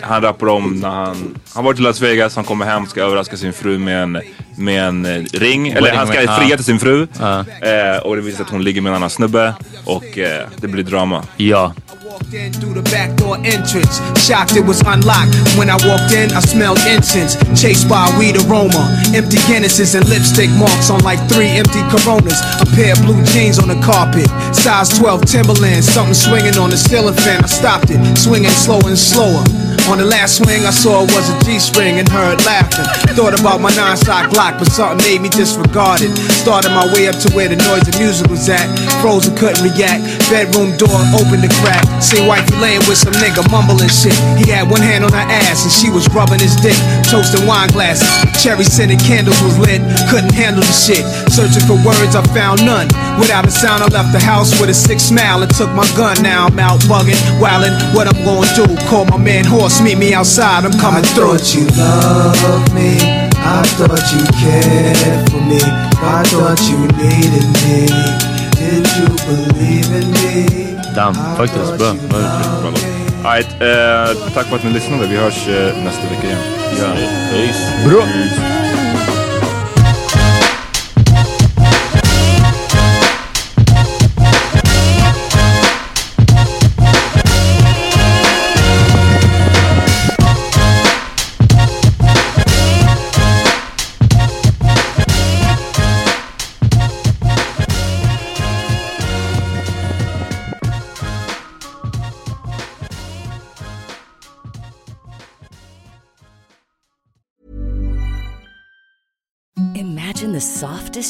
[0.01, 3.37] han rappar om när han, han var till Las Vegas, han kommer hem, ska överraska
[3.37, 4.21] sin fru med en,
[4.57, 5.69] med en eh, ring.
[5.69, 7.07] Eller han ska fria till sin fru.
[7.21, 7.45] Ja.
[7.61, 9.55] Eh, och det visar att hon ligger med en annan snubbe.
[9.85, 11.25] Och eh, det blir drama.
[11.37, 11.73] Ja.
[12.11, 14.03] Walked in through the back door entrance.
[14.19, 15.31] Shocked it was unlocked.
[15.55, 17.39] When I walked in, I smelled incense.
[17.55, 18.83] Chased by a weed aroma.
[19.15, 22.43] Empty Guinnesses and lipstick marks on like three empty Coronas.
[22.59, 24.27] A pair of blue jeans on the carpet.
[24.51, 25.87] Size 12 Timberlands.
[25.87, 27.45] Something swinging on the ceiling fan.
[27.45, 28.03] I stopped it.
[28.19, 29.47] Swinging slower and slower.
[29.91, 32.87] On the last swing, I saw it was a G-string and heard laughing.
[33.19, 36.15] Thought about my nine-sock Glock, but something made me disregard it.
[36.31, 38.71] Started my way up to where the noise and music was at.
[39.03, 40.07] Frozen, couldn't react.
[40.31, 41.83] Bedroom door opened the crack.
[41.99, 44.15] See wifey laying with some nigga mumbling shit.
[44.39, 46.79] He had one hand on her ass and she was rubbing his dick.
[47.11, 48.07] Toasting wine glasses.
[48.39, 49.83] Cherry scented candles was lit.
[50.07, 51.03] Couldn't handle the shit.
[51.35, 52.87] Searching for words, I found none.
[53.19, 56.15] Without a sound, I left the house with a sick smile and took my gun.
[56.23, 57.75] Now I'm out bugging, wildin'.
[57.91, 58.71] What I'm gonna do?
[58.87, 60.65] Call my man Horse, meet me outside.
[60.65, 61.39] I'm coming through.
[61.39, 62.97] thought you loved me.
[63.43, 65.61] I thought you cared for me.
[66.03, 67.87] I thought you needed me.
[68.59, 70.81] Did you believe in me?
[70.95, 71.79] Damn, faktiskt.
[71.79, 71.95] Bra.
[71.95, 72.61] Bra uttryck.
[72.61, 73.01] Bra låt.
[73.25, 75.07] Alright, eh, tack för att ni lyssnade.
[75.07, 76.39] Vi hörs eh, nästa vecka igen.
[76.79, 76.87] Ja.
[77.31, 77.89] Peace.
[77.89, 78.60] Bra.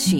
[0.01, 0.20] sim